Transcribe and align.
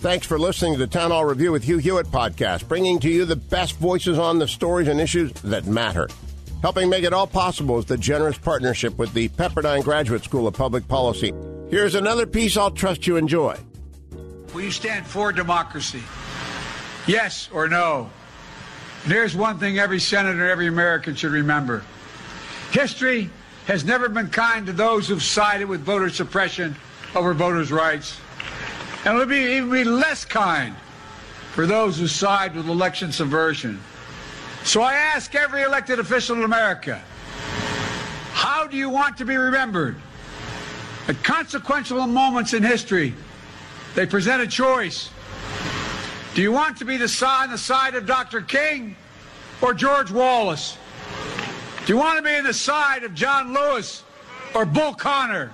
Thanks 0.00 0.26
for 0.26 0.38
listening 0.38 0.72
to 0.72 0.78
the 0.78 0.86
Town 0.86 1.10
Hall 1.10 1.26
Review 1.26 1.52
with 1.52 1.62
Hugh 1.62 1.76
Hewitt 1.76 2.06
podcast, 2.06 2.66
bringing 2.66 2.98
to 3.00 3.10
you 3.10 3.26
the 3.26 3.36
best 3.36 3.76
voices 3.76 4.18
on 4.18 4.38
the 4.38 4.48
stories 4.48 4.88
and 4.88 4.98
issues 4.98 5.30
that 5.42 5.66
matter. 5.66 6.08
Helping 6.62 6.88
make 6.88 7.04
it 7.04 7.12
all 7.12 7.26
possible 7.26 7.78
is 7.78 7.84
the 7.84 7.98
generous 7.98 8.38
partnership 8.38 8.96
with 8.96 9.12
the 9.12 9.28
Pepperdine 9.28 9.84
Graduate 9.84 10.24
School 10.24 10.46
of 10.46 10.54
Public 10.54 10.88
Policy. 10.88 11.34
Here's 11.68 11.94
another 11.94 12.24
piece 12.24 12.56
I'll 12.56 12.70
trust 12.70 13.06
you 13.06 13.16
enjoy. 13.16 13.58
Will 14.54 14.62
you 14.62 14.70
stand 14.70 15.06
for 15.06 15.32
democracy? 15.32 16.02
Yes 17.06 17.50
or 17.52 17.68
no? 17.68 18.08
And 19.04 19.12
here's 19.12 19.36
one 19.36 19.58
thing 19.58 19.78
every 19.78 20.00
senator, 20.00 20.48
every 20.48 20.68
American 20.68 21.14
should 21.14 21.32
remember. 21.32 21.84
History 22.70 23.28
has 23.66 23.84
never 23.84 24.08
been 24.08 24.30
kind 24.30 24.64
to 24.64 24.72
those 24.72 25.08
who've 25.08 25.22
sided 25.22 25.68
with 25.68 25.82
voter 25.82 26.08
suppression 26.08 26.74
over 27.14 27.34
voters' 27.34 27.70
rights. 27.70 28.18
And 29.04 29.14
it'll 29.14 29.26
be 29.26 29.56
even 29.56 29.70
be 29.70 29.84
less 29.84 30.24
kind 30.24 30.76
for 31.52 31.66
those 31.66 31.98
who 31.98 32.06
side 32.06 32.54
with 32.54 32.68
election 32.68 33.12
subversion. 33.12 33.80
So 34.62 34.82
I 34.82 34.94
ask 34.94 35.34
every 35.34 35.62
elected 35.62 35.98
official 35.98 36.36
in 36.36 36.42
America, 36.42 37.02
how 38.32 38.66
do 38.66 38.76
you 38.76 38.90
want 38.90 39.16
to 39.18 39.24
be 39.24 39.36
remembered? 39.36 39.96
At 41.08 41.22
consequential 41.24 42.06
moments 42.06 42.52
in 42.52 42.62
history, 42.62 43.14
they 43.94 44.06
present 44.06 44.42
a 44.42 44.46
choice. 44.46 45.10
Do 46.34 46.42
you 46.42 46.52
want 46.52 46.76
to 46.78 46.84
be 46.84 46.96
the 46.96 47.08
side, 47.08 47.44
on 47.44 47.50
the 47.50 47.58
side 47.58 47.94
of 47.94 48.06
Dr. 48.06 48.42
King 48.42 48.96
or 49.60 49.74
George 49.74 50.10
Wallace? 50.10 50.76
Do 51.86 51.92
you 51.92 51.98
want 51.98 52.18
to 52.18 52.22
be 52.22 52.34
on 52.34 52.44
the 52.44 52.54
side 52.54 53.02
of 53.02 53.14
John 53.14 53.52
Lewis 53.52 54.04
or 54.54 54.64
Bull 54.64 54.94
Connor? 54.94 55.50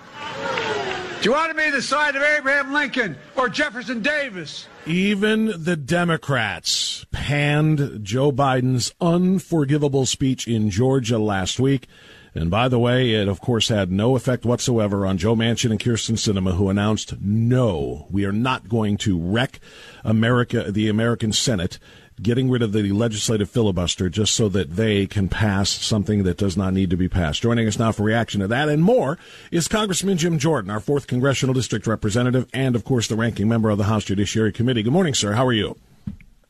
Do 1.27 1.32
you 1.32 1.36
want 1.36 1.50
to 1.50 1.56
be 1.56 1.70
the 1.72 1.82
side 1.82 2.14
of 2.14 2.22
Abraham 2.22 2.72
Lincoln 2.72 3.16
or 3.34 3.48
Jefferson 3.48 4.00
Davis? 4.00 4.69
Even 4.86 5.64
the 5.64 5.74
Democrats 5.74 7.05
panned 7.10 8.05
Joe 8.05 8.30
Biden's 8.30 8.94
unforgivable 9.00 10.06
speech 10.06 10.47
in 10.47 10.70
Georgia 10.70 11.19
last 11.19 11.58
week. 11.58 11.88
And 12.32 12.48
by 12.48 12.69
the 12.69 12.78
way, 12.78 13.14
it 13.14 13.27
of 13.27 13.41
course 13.41 13.70
had 13.70 13.91
no 13.91 14.14
effect 14.14 14.44
whatsoever 14.44 15.04
on 15.04 15.19
Joe 15.19 15.34
Manchin 15.34 15.72
and 15.72 15.80
Kyrsten 15.80 16.14
Sinema, 16.14 16.54
who 16.54 16.69
announced, 16.69 17.20
no, 17.20 18.06
we 18.08 18.24
are 18.24 18.30
not 18.30 18.69
going 18.69 18.97
to 18.98 19.19
wreck 19.19 19.58
America, 20.04 20.70
the 20.70 20.88
American 20.88 21.32
Senate 21.32 21.80
getting 22.20 22.50
rid 22.50 22.62
of 22.62 22.72
the 22.72 22.91
legislative 22.92 23.50
filibuster 23.50 24.09
just 24.09 24.34
so 24.34 24.48
that 24.48 24.77
they 24.77 25.06
can 25.06 25.28
pass 25.28 25.70
something 25.70 26.25
that 26.25 26.39
does 26.39 26.56
not 26.56 26.72
need 26.72 26.91
to 26.91 26.97
be 26.97 27.09
passed. 27.09 27.42
Joining 27.42 27.67
us 27.69 27.78
now 27.78 27.92
for 27.92 28.03
reaction 28.03 28.41
to 28.41 28.48
that 28.48 28.69
and 28.69 28.83
more 28.83 29.19
is 29.50 29.69
Congressman 29.69 30.17
Jim 30.17 30.39
Jordan, 30.39 30.70
our 30.70 30.81
4th 30.81 31.06
Congressional 31.06 31.55
District 31.55 31.87
Representative, 31.87 32.48
and 32.53 32.75
of 32.75 32.84
course 32.84 33.09
the 33.09 33.17
ranking 33.17 33.48
member 33.48 33.70
of 33.70 33.78
the 33.78 33.84
House 33.84 34.05
Judiciary 34.05 34.53
Committee. 34.53 34.83
Good 34.83 34.92
morning, 34.92 35.14
sir. 35.14 35.33
How 35.33 35.47
are 35.47 35.53
you? 35.53 35.77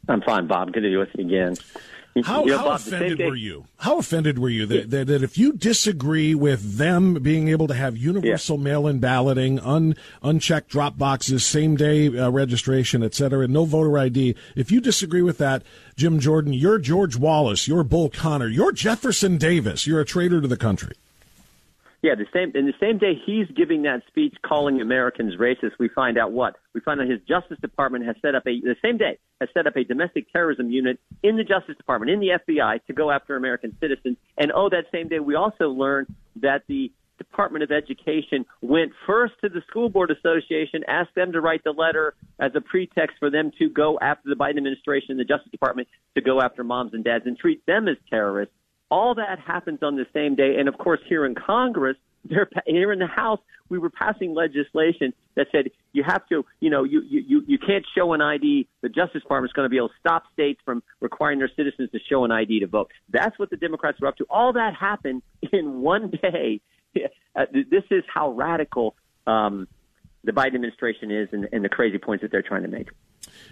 I'm 0.09 0.23
fine, 0.23 0.47
Bob. 0.47 0.73
Good 0.73 0.83
to 0.83 0.89
be 0.91 0.97
with 0.97 1.09
you 1.15 1.27
again. 1.27 1.57
How, 2.25 2.47
how 2.49 2.71
offended 2.71 3.19
were 3.19 3.37
you? 3.37 3.67
How 3.79 3.99
offended 3.99 4.39
were 4.39 4.49
you 4.49 4.67
that, 4.67 4.91
that, 4.91 5.07
that, 5.09 5.23
if 5.23 5.37
you 5.37 5.53
disagree 5.53 6.35
with 6.35 6.77
them 6.77 7.15
being 7.15 7.49
able 7.49 7.67
to 7.69 7.75
have 7.75 7.97
universal 7.97 8.57
yeah. 8.57 8.65
mail-in 8.65 8.99
balloting, 9.01 9.61
un, 9.61 9.95
unchecked 10.23 10.71
drop 10.71 10.97
boxes, 10.97 11.45
same-day 11.45 12.19
uh, 12.19 12.31
registration, 12.31 13.03
et 13.03 13.15
cetera, 13.15 13.47
no 13.47 13.65
voter 13.65 13.99
ID, 13.99 14.35
if 14.55 14.71
you 14.71 14.81
disagree 14.81 15.23
with 15.23 15.39
that, 15.39 15.63
Jim 15.97 16.19
Jordan, 16.19 16.53
you're 16.53 16.79
George 16.79 17.17
Wallace, 17.17 17.69
you're 17.69 17.85
Bull 17.85 18.09
Connor, 18.09 18.49
you're 18.49 18.73
Jefferson 18.73 19.37
Davis, 19.37 19.87
you're 19.87 20.01
a 20.01 20.05
traitor 20.05 20.41
to 20.41 20.49
the 20.49 20.57
country. 20.57 20.95
Yeah, 22.03 22.15
the 22.15 22.27
same 22.33 22.53
in 22.55 22.67
the 22.67 22.75
same 22.79 22.99
day 22.99 23.15
he's 23.25 23.47
giving 23.57 23.83
that 23.83 24.03
speech 24.07 24.35
calling 24.43 24.81
Americans 24.81 25.35
racist, 25.37 25.73
we 25.79 25.89
find 25.89 26.19
out 26.19 26.33
what? 26.33 26.57
We 26.75 26.81
find 26.81 27.01
out 27.01 27.09
his 27.09 27.21
Justice 27.27 27.59
Department 27.61 28.07
has 28.07 28.17
set 28.23 28.35
up 28.35 28.47
a 28.47 28.61
the 28.61 28.77
same 28.83 28.99
day 28.99 29.19
has 29.41 29.49
set 29.55 29.67
up 29.67 29.77
a 29.77 29.85
domestic 29.85 30.31
terrorism 30.33 30.71
unit 30.71 30.99
in 31.23 31.37
the 31.37 31.45
Justice 31.45 31.77
Department, 31.77 32.11
in 32.11 32.21
the 32.21 32.39
FBI, 32.47 32.85
to 32.87 32.93
go 32.93 33.11
after 33.11 33.37
American 33.37 33.77
citizens. 33.81 34.17
And 34.39 34.53
oh, 34.55 34.69
that 34.71 34.85
same 34.93 35.09
day 35.09 35.21
we 35.21 35.35
also 35.35 35.69
learned 35.69 36.15
that 36.43 36.63
the 36.69 36.93
Department 37.19 37.65
of 37.65 37.71
Education 37.73 38.45
went 38.61 38.93
first 39.07 39.35
to 39.43 39.49
the 39.49 39.63
School 39.69 39.89
Board 39.89 40.11
Association, 40.11 40.85
asked 40.87 41.15
them 41.15 41.33
to 41.33 41.41
write 41.41 41.65
the 41.65 41.73
letter 41.73 42.15
as 42.39 42.53
a 42.55 42.61
pretext 42.61 43.17
for 43.19 43.31
them 43.31 43.51
to 43.59 43.69
go 43.69 43.99
after 44.01 44.29
the 44.29 44.37
Biden 44.37 44.59
administration 44.59 45.13
and 45.13 45.21
the 45.21 45.25
Justice 45.25 45.51
Department 45.51 45.89
to 46.15 46.21
go 46.21 46.41
after 46.41 46.63
moms 46.63 46.93
and 46.95 47.05
dads 47.05 47.25
and 47.27 47.39
treat 47.39 47.65
them 47.67 47.89
as 47.89 47.97
terrorists. 48.11 48.55
All 48.91 49.15
that 49.17 49.39
happens 49.41 49.81
on 49.83 49.97
the 49.97 50.07
same 50.13 50.35
day. 50.35 50.57
And 50.59 50.69
of 50.69 50.79
course, 50.79 51.01
here 51.09 51.27
in 51.27 51.35
Congress, 51.35 51.97
they're, 52.25 52.49
here 52.67 52.93
in 52.93 52.99
the 52.99 53.07
House, 53.07 53.41
we 53.69 53.79
were 53.79 53.91
passing 53.91 54.35
legislation 54.35 55.13
that 55.35 55.49
said 55.51 55.71
you 55.93 56.05
have 56.05 56.27
to, 56.29 56.45
you 56.61 56.71
know, 56.71 56.85
you, 56.85 57.03
you, 57.03 57.43
you 57.47 57.59
can't 57.59 57.85
show 57.97 58.13
an 58.13 58.21
ID. 58.21 58.69
The 58.83 58.89
Justice 58.89 59.23
Department 59.23 59.51
is 59.51 59.53
going 59.55 59.67
to 59.67 59.71
be 59.71 59.77
able 59.77 59.89
to 59.89 59.95
stop 59.99 60.25
states 60.33 60.61
from 60.65 60.83
requiring 61.01 61.39
their 61.39 61.51
citizens 61.57 61.91
to 61.91 61.99
show 62.09 62.25
an 62.25 62.31
ID 62.31 62.61
to 62.61 62.67
vote. 62.67 62.91
That's 63.09 63.39
what 63.39 63.51
the 63.51 63.57
Democrats 63.57 64.01
were 64.01 64.09
up 64.09 64.17
to. 64.19 64.27
All 64.31 64.53
that 64.53 64.75
happened 64.75 65.23
in 65.53 65.81
one 65.81 66.11
day. 66.11 66.61
Uh, 67.37 67.45
this 67.53 67.85
is 67.91 68.03
how 68.09 68.31
radical 68.31 68.97
um, 69.27 69.69
the 70.25 70.33
Biden 70.33 70.55
administration 70.55 71.11
is 71.11 71.29
and, 71.33 71.47
and 71.53 71.63
the 71.63 71.69
crazy 71.69 71.99
points 71.99 72.23
that 72.23 72.31
they're 72.31 72.41
trying 72.41 72.63
to 72.63 72.69
make. 72.69 72.89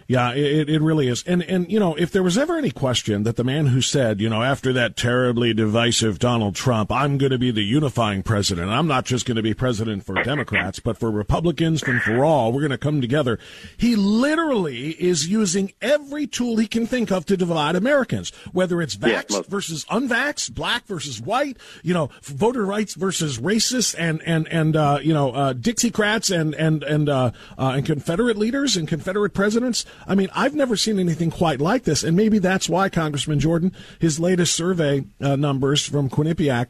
Yeah, 0.07 0.33
it, 0.33 0.69
it 0.69 0.83
really 0.83 1.09
is. 1.09 1.25
And, 1.27 1.43
and, 1.43 1.71
you 1.73 1.81
know, 1.81 1.95
if 1.95 2.13
there 2.13 2.23
was 2.23 2.37
ever 2.37 2.59
any 2.59 2.71
question 2.71 3.23
that 3.23 3.37
the 3.37 3.45
man 3.45 3.67
who 3.67 3.81
said, 3.81 4.21
you 4.21 4.29
know, 4.29 4.43
after 4.43 4.71
that 4.75 4.97
terribly 4.97 5.55
divisive 5.55 6.19
Donald 6.19 6.55
Trump, 6.55 6.93
I'm 6.93 7.17
going 7.17 7.33
to 7.33 7.39
be 7.39 7.51
the 7.51 7.63
unifying 7.63 8.23
president. 8.23 8.71
I'm 8.71 8.87
not 8.87 9.07
just 9.07 9.25
going 9.25 9.37
to 9.37 9.43
be 9.43 9.55
president 9.55 10.05
for 10.05 10.23
Democrats, 10.23 10.79
but 10.79 10.99
for 10.99 11.11
Republicans 11.11 11.83
and 11.83 12.03
for 12.03 12.23
all. 12.23 12.53
We're 12.53 12.61
going 12.61 12.71
to 12.71 12.79
come 12.79 13.01
together. 13.01 13.39
He 13.79 13.97
literally 13.97 14.91
is 14.91 15.27
using 15.27 15.73
every 15.81 16.27
tool 16.27 16.59
he 16.59 16.67
can 16.67 16.87
think 16.87 17.11
of 17.11 17.25
to 17.27 17.37
divide 17.37 17.75
Americans, 17.75 18.31
whether 18.53 18.83
it's 18.83 18.97
vax 18.97 19.31
yeah, 19.31 19.41
versus 19.49 19.87
unvaxxed, 19.87 20.55
black 20.55 20.85
versus 20.85 21.19
white, 21.19 21.57
you 21.83 21.95
know, 21.95 22.11
voter 22.23 22.67
rights 22.67 22.93
versus 22.93 23.39
racists 23.39 23.95
and, 23.99 24.21
and, 24.27 24.47
and, 24.49 24.77
uh, 24.77 24.99
you 25.03 25.15
know, 25.15 25.33
uh, 25.33 25.55
Dixiecrats 25.55 26.31
and, 26.31 26.55
and, 26.57 26.83
and, 26.83 27.09
uh, 27.09 27.31
uh, 27.57 27.73
and 27.77 27.87
Confederate 27.87 28.37
leaders 28.37 28.77
and 28.77 28.87
Confederate 28.87 29.33
presidents. 29.33 29.74
I 30.07 30.15
mean, 30.15 30.29
I've 30.35 30.55
never 30.55 30.77
seen 30.77 30.99
anything 30.99 31.31
quite 31.31 31.61
like 31.61 31.85
this, 31.85 32.05
and 32.05 32.17
maybe 32.17 32.39
that's 32.39 32.69
why 32.69 32.89
Congressman 32.89 33.41
Jordan, 33.41 33.73
his 33.99 34.21
latest 34.21 34.55
survey 34.55 35.05
uh, 35.21 35.37
numbers 35.37 35.87
from 35.87 36.09
Quinnipiac, 36.09 36.67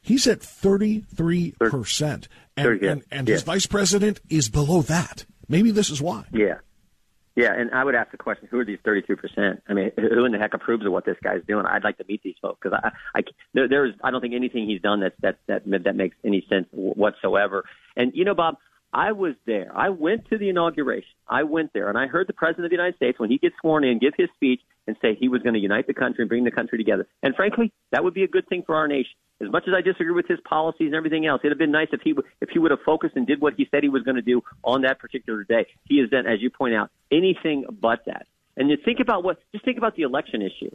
he's 0.00 0.26
at 0.26 0.42
thirty 0.42 1.04
three 1.14 1.52
percent, 1.58 2.28
and 2.56 2.82
and, 2.82 3.04
and 3.10 3.28
his 3.28 3.42
vice 3.42 3.66
president 3.66 4.20
is 4.28 4.48
below 4.48 4.82
that. 4.82 5.26
Maybe 5.48 5.70
this 5.70 5.90
is 5.90 6.02
why. 6.02 6.24
Yeah. 6.32 6.58
Yeah, 7.38 7.52
and 7.56 7.70
I 7.70 7.84
would 7.84 7.94
ask 7.94 8.10
the 8.10 8.16
question: 8.16 8.48
Who 8.50 8.58
are 8.58 8.64
these 8.64 8.80
thirty-two 8.84 9.14
percent? 9.14 9.62
I 9.68 9.72
mean, 9.72 9.92
who 9.96 10.24
in 10.24 10.32
the 10.32 10.38
heck 10.38 10.54
approves 10.54 10.84
of 10.84 10.90
what 10.90 11.04
this 11.04 11.16
guy's 11.22 11.44
doing? 11.46 11.66
I'd 11.66 11.84
like 11.84 11.96
to 11.98 12.04
meet 12.08 12.20
these 12.24 12.34
folks 12.42 12.58
because 12.60 12.80
I, 12.82 12.90
I 13.20 13.22
there, 13.54 13.68
there's, 13.68 13.94
I 14.02 14.10
don't 14.10 14.20
think 14.20 14.34
anything 14.34 14.66
he's 14.66 14.80
done 14.82 14.98
that 15.00 15.12
that 15.20 15.38
that 15.46 15.62
that 15.84 15.94
makes 15.94 16.16
any 16.24 16.44
sense 16.48 16.66
whatsoever. 16.72 17.62
And 17.96 18.10
you 18.12 18.24
know, 18.24 18.34
Bob, 18.34 18.56
I 18.92 19.12
was 19.12 19.34
there. 19.46 19.70
I 19.76 19.90
went 19.90 20.28
to 20.30 20.38
the 20.38 20.48
inauguration. 20.48 21.10
I 21.28 21.42
went 21.42 21.72
there 21.72 21.88
and 21.88 21.98
I 21.98 22.06
heard 22.06 22.26
the 22.26 22.32
President 22.32 22.64
of 22.64 22.70
the 22.70 22.76
United 22.76 22.96
States, 22.96 23.18
when 23.18 23.30
he 23.30 23.38
gets 23.38 23.54
sworn 23.60 23.84
in, 23.84 23.98
give 23.98 24.14
his 24.16 24.28
speech 24.34 24.60
and 24.86 24.96
say 25.02 25.14
he 25.14 25.28
was 25.28 25.42
going 25.42 25.54
to 25.54 25.60
unite 25.60 25.86
the 25.86 25.94
country 25.94 26.22
and 26.22 26.28
bring 26.28 26.44
the 26.44 26.50
country 26.50 26.78
together. 26.78 27.06
And 27.22 27.34
frankly, 27.36 27.72
that 27.92 28.02
would 28.02 28.14
be 28.14 28.24
a 28.24 28.28
good 28.28 28.48
thing 28.48 28.62
for 28.64 28.74
our 28.74 28.88
nation. 28.88 29.12
As 29.40 29.50
much 29.50 29.64
as 29.68 29.74
I 29.76 29.82
disagree 29.82 30.12
with 30.12 30.26
his 30.26 30.40
policies 30.40 30.86
and 30.86 30.94
everything 30.94 31.26
else, 31.26 31.40
it'd 31.44 31.52
have 31.52 31.58
been 31.58 31.70
nice 31.70 31.88
if 31.92 32.00
he 32.02 32.14
if 32.40 32.48
he 32.48 32.58
would 32.58 32.72
have 32.72 32.80
focused 32.84 33.14
and 33.14 33.26
did 33.26 33.40
what 33.40 33.54
he 33.56 33.68
said 33.70 33.82
he 33.82 33.88
was 33.88 34.02
going 34.02 34.16
to 34.16 34.22
do 34.22 34.42
on 34.64 34.82
that 34.82 34.98
particular 34.98 35.44
day. 35.44 35.66
He 35.84 36.00
has 36.00 36.10
done, 36.10 36.26
as 36.26 36.40
you 36.40 36.50
point 36.50 36.74
out, 36.74 36.90
anything 37.12 37.66
but 37.70 38.00
that. 38.06 38.26
And 38.56 38.68
you 38.68 38.76
think 38.84 38.98
about 38.98 39.22
what, 39.22 39.38
just 39.52 39.64
think 39.64 39.78
about 39.78 39.94
the 39.94 40.02
election 40.02 40.42
issue. 40.42 40.74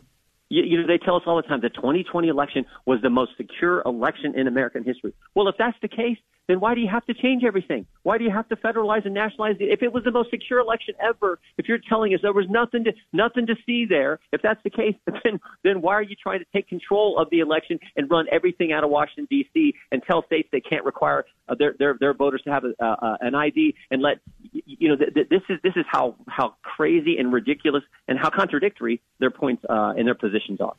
You, 0.54 0.64
you 0.64 0.78
know, 0.82 0.88
they 0.88 1.00
tell 1.00 1.16
us 1.16 1.24
all 1.26 1.36
the 1.36 1.42
time 1.42 1.62
the 1.62 1.70
2020 1.70 2.28
election 2.28 2.66
was 2.86 3.00
the 3.02 3.10
most 3.10 3.32
secure 3.38 3.82
election 3.88 4.38
in 4.38 4.48
American 4.48 4.84
history. 4.84 5.14
Well, 5.34 5.48
if 5.48 5.56
that's 5.58 5.78
the 5.82 5.88
case, 5.88 6.18
then 6.48 6.60
why 6.60 6.76
do 6.76 6.82
you 6.82 6.90
have 6.90 7.06
to 7.06 7.14
change 7.14 7.44
everything? 7.44 7.86
Why 8.04 8.18
do 8.18 8.24
you 8.24 8.30
have 8.32 8.48
to 8.50 8.56
federalize 8.58 9.06
and 9.06 9.14
nationalize 9.14 9.56
it? 9.60 9.66
If 9.72 9.82
it 9.82 9.94
was 9.94 10.04
the 10.04 10.12
most 10.12 10.30
secure 10.30 10.60
election 10.60 10.94
ever, 11.02 11.40
if 11.58 11.68
you're 11.68 11.80
telling 11.90 12.14
us 12.14 12.20
there 12.22 12.34
was 12.34 12.46
nothing 12.50 12.84
to 12.84 12.92
nothing 13.14 13.48
to 13.48 13.56
see 13.66 13.86
there, 13.88 14.20
if 14.32 14.42
that's 14.42 14.62
the 14.64 14.70
case, 14.70 14.96
then 15.24 15.40
then 15.64 15.82
why 15.82 15.94
are 15.94 16.04
you 16.04 16.16
trying 16.22 16.40
to 16.40 16.46
take 16.54 16.68
control 16.68 17.18
of 17.18 17.30
the 17.32 17.40
election 17.40 17.80
and 17.96 18.10
run 18.12 18.26
everything 18.32 18.74
out 18.74 18.84
of 18.84 18.90
Washington 18.90 19.28
D.C. 19.30 19.74
and 19.92 20.04
tell 20.04 20.26
states 20.26 20.50
they 20.52 20.62
can't 20.62 20.84
require 20.84 21.26
uh, 21.48 21.56
their, 21.58 21.76
their 21.80 21.96
their 22.00 22.14
voters 22.14 22.42
to 22.44 22.52
have 22.52 22.64
a, 22.66 22.84
uh, 22.84 23.18
an 23.22 23.36
ID 23.36 23.74
and 23.90 24.02
let 24.02 24.18
you 24.52 24.90
know 24.90 24.98
th- 24.98 25.14
th- 25.14 25.30
this 25.30 25.42
is 25.50 25.58
this 25.64 25.74
is 25.76 25.86
how 25.90 26.16
how 26.28 26.56
crazy 26.62 27.18
and 27.18 27.32
ridiculous 27.32 27.84
and 28.08 28.20
how 28.20 28.30
contradictory 28.30 29.02
their 29.20 29.32
points 29.32 29.64
uh, 29.70 29.94
and 29.98 30.08
their 30.08 30.16
are. 30.60 30.74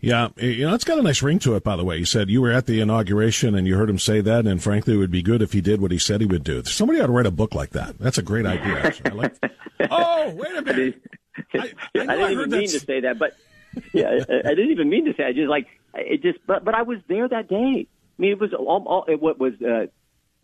Yeah, 0.00 0.28
you 0.36 0.66
know, 0.66 0.74
it's 0.74 0.84
got 0.84 0.98
a 0.98 1.02
nice 1.02 1.22
ring 1.22 1.38
to 1.40 1.54
it, 1.56 1.64
by 1.64 1.74
the 1.76 1.84
way. 1.84 1.96
You 1.96 2.04
said 2.04 2.28
you 2.28 2.42
were 2.42 2.52
at 2.52 2.66
the 2.66 2.80
inauguration 2.80 3.54
and 3.54 3.66
you 3.66 3.76
heard 3.76 3.88
him 3.88 3.98
say 3.98 4.20
that, 4.20 4.46
and 4.46 4.62
frankly, 4.62 4.94
it 4.94 4.98
would 4.98 5.10
be 5.10 5.22
good 5.22 5.42
if 5.42 5.52
he 5.52 5.60
did 5.60 5.80
what 5.80 5.90
he 5.90 5.98
said 5.98 6.20
he 6.20 6.26
would 6.26 6.44
do. 6.44 6.62
Somebody 6.64 7.00
ought 7.00 7.06
to 7.06 7.12
write 7.12 7.26
a 7.26 7.30
book 7.30 7.54
like 7.54 7.70
that. 7.70 7.98
That's 7.98 8.18
a 8.18 8.22
great 8.22 8.46
idea, 8.46 8.78
actually. 8.78 9.10
I 9.10 9.14
like, 9.14 9.36
oh, 9.90 10.30
wait 10.34 10.56
a 10.56 10.62
minute. 10.62 11.02
I, 11.54 11.58
I, 11.58 11.60
I 11.60 11.68
didn't 11.94 12.10
I 12.10 12.32
even 12.32 12.50
mean 12.50 12.68
to 12.68 12.80
say 12.80 13.00
that, 13.00 13.18
but 13.18 13.36
yeah, 13.92 14.10
I, 14.28 14.50
I 14.50 14.54
didn't 14.54 14.70
even 14.70 14.88
mean 14.88 15.06
to 15.06 15.12
say. 15.14 15.24
It. 15.24 15.28
I 15.28 15.32
just 15.32 15.48
like 15.48 15.66
it. 15.94 16.22
Just, 16.22 16.38
but 16.46 16.64
but 16.64 16.74
I 16.74 16.82
was 16.82 16.98
there 17.08 17.28
that 17.28 17.48
day. 17.48 17.86
I 18.18 18.22
mean, 18.22 18.32
it 18.32 18.40
was 18.40 18.52
all, 18.54 18.84
all 18.86 19.04
it, 19.08 19.20
what 19.20 19.38
was 19.38 19.54
uh, 19.62 19.86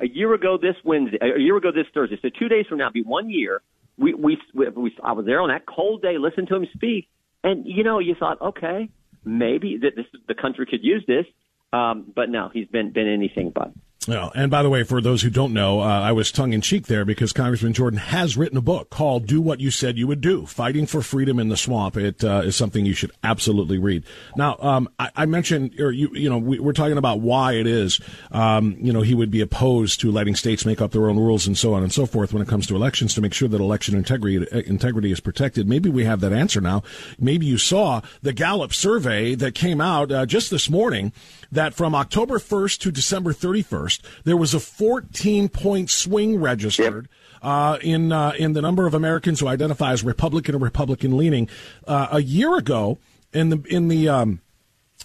a 0.01 0.07
year 0.07 0.35
ago 0.35 0.59
this 0.61 0.77
Wednesday, 0.85 1.19
a 1.21 1.39
year 1.39 1.57
ago 1.57 1.73
this 1.73 1.87
Thursday. 1.95 2.19
So 2.21 2.29
two 2.29 2.49
days 2.49 2.67
from 2.67 2.79
now, 2.79 2.91
be 2.91 3.03
one 3.03 3.31
year. 3.31 3.63
We, 3.99 4.15
we 4.15 4.39
we 4.55 4.69
we 4.71 4.97
I 5.03 5.13
was 5.13 5.27
there 5.27 5.41
on 5.41 5.51
that 5.51 5.67
cold 5.67 6.03
day, 6.03 6.17
listened 6.19 6.49
to 6.49 6.57
him 6.57 6.67
speak, 6.75 7.09
and 7.45 7.67
you 7.67 7.85
know, 7.85 7.99
you 7.99 8.15
thought, 8.15 8.41
okay, 8.41 8.91
maybe 9.25 9.79
that 9.83 9.97
this 9.97 10.07
the 10.29 10.35
country 10.35 10.67
could 10.67 10.83
use 10.83 11.05
this. 11.07 11.27
Um, 11.73 12.13
but 12.15 12.29
no, 12.29 12.51
he's 12.53 12.69
been 12.69 12.93
been 12.93 13.09
anything 13.09 13.53
but. 13.55 13.73
Well, 14.09 14.33
and 14.35 14.51
by 14.51 14.65
the 14.65 14.69
way, 14.69 14.83
for 14.83 15.01
those 15.01 15.23
who 15.23 15.31
don't 15.31 15.53
know, 15.53 15.81
uh, 15.81 15.85
I 15.85 16.11
was 16.11 16.33
tongue 16.33 16.53
in 16.53 16.61
cheek 16.61 16.89
there 16.89 17.05
because 17.05 17.33
Congressman 17.33 17.73
Jordan 17.73 18.01
has 18.01 18.37
written 18.37 18.59
a 18.59 18.63
book 18.63 18.91
called 18.91 19.27
"Do 19.27 19.41
What 19.41 19.61
You 19.61 19.71
Said 19.71 19.97
You 19.97 20.09
Would 20.09 20.21
Do: 20.21 20.45
Fighting 20.45 20.87
for 20.87 21.03
Freedom 21.03 21.39
in 21.39 21.49
the 21.49 21.57
Swamp." 21.57 21.97
It 21.97 22.25
uh, 22.25 22.43
is 22.45 22.57
something 22.57 22.85
you 22.85 22.95
should 22.95 23.13
absolutely 23.23 23.79
read. 23.79 24.03
Now, 24.37 24.57
um, 24.59 24.89
I, 24.99 25.11
I, 25.15 25.27
mentioned, 25.27 25.79
or 25.79 25.93
you, 25.93 26.11
you 26.15 26.29
know, 26.29 26.39
we, 26.39 26.59
are 26.59 26.73
talking 26.73 26.99
about 26.99 27.21
why 27.21 27.53
it 27.53 27.69
is, 27.69 28.01
um, 28.33 28.77
you 28.81 28.93
know, 28.93 29.03
he 29.03 29.15
would 29.15 29.31
be 29.31 29.41
opposed 29.41 30.01
to 30.01 30.11
letting 30.11 30.35
states 30.35 30.67
make 30.67 30.81
up 30.81 30.91
their 30.91 31.09
own 31.09 31.17
rules 31.17 31.47
and 31.47 31.57
so 31.57 31.73
on 31.73 31.85
and 31.85 31.93
so 31.93 32.05
forth 32.05 32.33
when 32.33 32.43
it 32.43 32.49
comes 32.49 32.67
to 32.67 32.75
elections 32.75 33.15
to 33.15 33.21
make 33.21 33.33
sure 33.33 33.47
that 33.47 33.61
election 33.61 33.95
integrity 33.95 34.45
integrity 34.67 35.13
is 35.13 35.21
protected. 35.21 35.69
Maybe 35.69 35.89
we 35.89 36.05
have 36.07 36.21
that 36.23 36.33
answer 36.33 36.61
now. 36.61 36.83
Maybe 37.21 37.47
you 37.47 37.57
saw 37.57 38.01
the 38.21 38.33
Gallup 38.33 38.75
survey 38.75 39.37
that 39.37 39.55
came 39.55 39.81
out 39.81 40.11
uh, 40.11 40.27
just 40.27 40.51
this 40.51 40.69
morning 40.69 41.13
that 41.53 41.75
from 41.75 41.95
October 41.95 42.39
1st 42.39 42.79
to 42.79 42.91
December 42.91 43.33
31st, 43.33 43.92
there 44.25 44.37
was 44.37 44.55
a 44.55 44.61
14 44.61 45.49
point 45.49 45.91
swing 45.91 46.41
registered. 46.41 47.05
Yep. 47.05 47.19
Uh, 47.43 47.77
in 47.83 48.13
uh, 48.13 48.33
in 48.39 48.53
the 48.53 48.63
number 48.63 48.87
of 48.87 48.95
Americans 48.95 49.41
who 49.41 49.49
identify 49.49 49.91
as 49.91 50.05
Republican 50.05 50.55
or 50.55 50.59
Republican 50.59 51.17
leaning, 51.17 51.49
uh, 51.89 52.07
a 52.13 52.23
year 52.23 52.57
ago 52.57 52.99
in 53.33 53.49
the 53.49 53.61
in 53.69 53.89
the 53.89 54.09
um, 54.09 54.41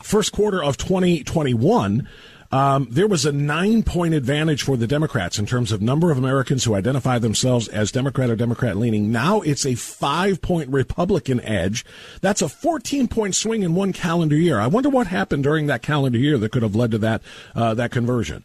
first 0.04 0.32
quarter 0.32 0.64
of 0.64 0.78
2021, 0.78 2.08
um, 2.52 2.88
there 2.90 3.08
was 3.08 3.26
a 3.26 3.32
nine 3.32 3.84
point 3.84 4.14
advantage 4.14 4.64
for 4.64 4.78
the 4.78 4.88
Democrats 4.88 5.38
in 5.38 5.46
terms 5.46 5.72
of 5.72 5.82
number 5.82 6.12
of 6.12 6.18
Americans 6.18 6.64
who 6.64 6.76
identify 6.76 7.20
themselves 7.20 7.68
as 7.68 7.92
Democrat 7.92 8.30
or 8.30 8.36
Democrat 8.36 8.78
leaning. 8.78 9.12
Now 9.12 9.42
it's 9.42 9.66
a 9.66 9.76
five 9.76 10.42
point 10.42 10.70
Republican 10.70 11.42
edge. 11.42 11.86
That's 12.22 12.42
a 12.42 12.50
14 12.50 13.08
point 13.08 13.36
swing 13.36 13.64
in 13.64 13.76
one 13.76 13.94
calendar 13.94 14.36
year. 14.36 14.60
I 14.60 14.68
wonder 14.68 14.90
what 14.90 15.08
happened 15.08 15.44
during 15.44 15.68
that 15.68 15.82
calendar 15.82 16.18
year 16.18 16.38
that 16.38 16.52
could 16.52 16.64
have 16.64 16.76
led 16.76 16.92
to 16.92 16.98
that, 17.00 17.22
uh, 17.56 17.74
that 17.74 17.92
conversion. 17.92 18.44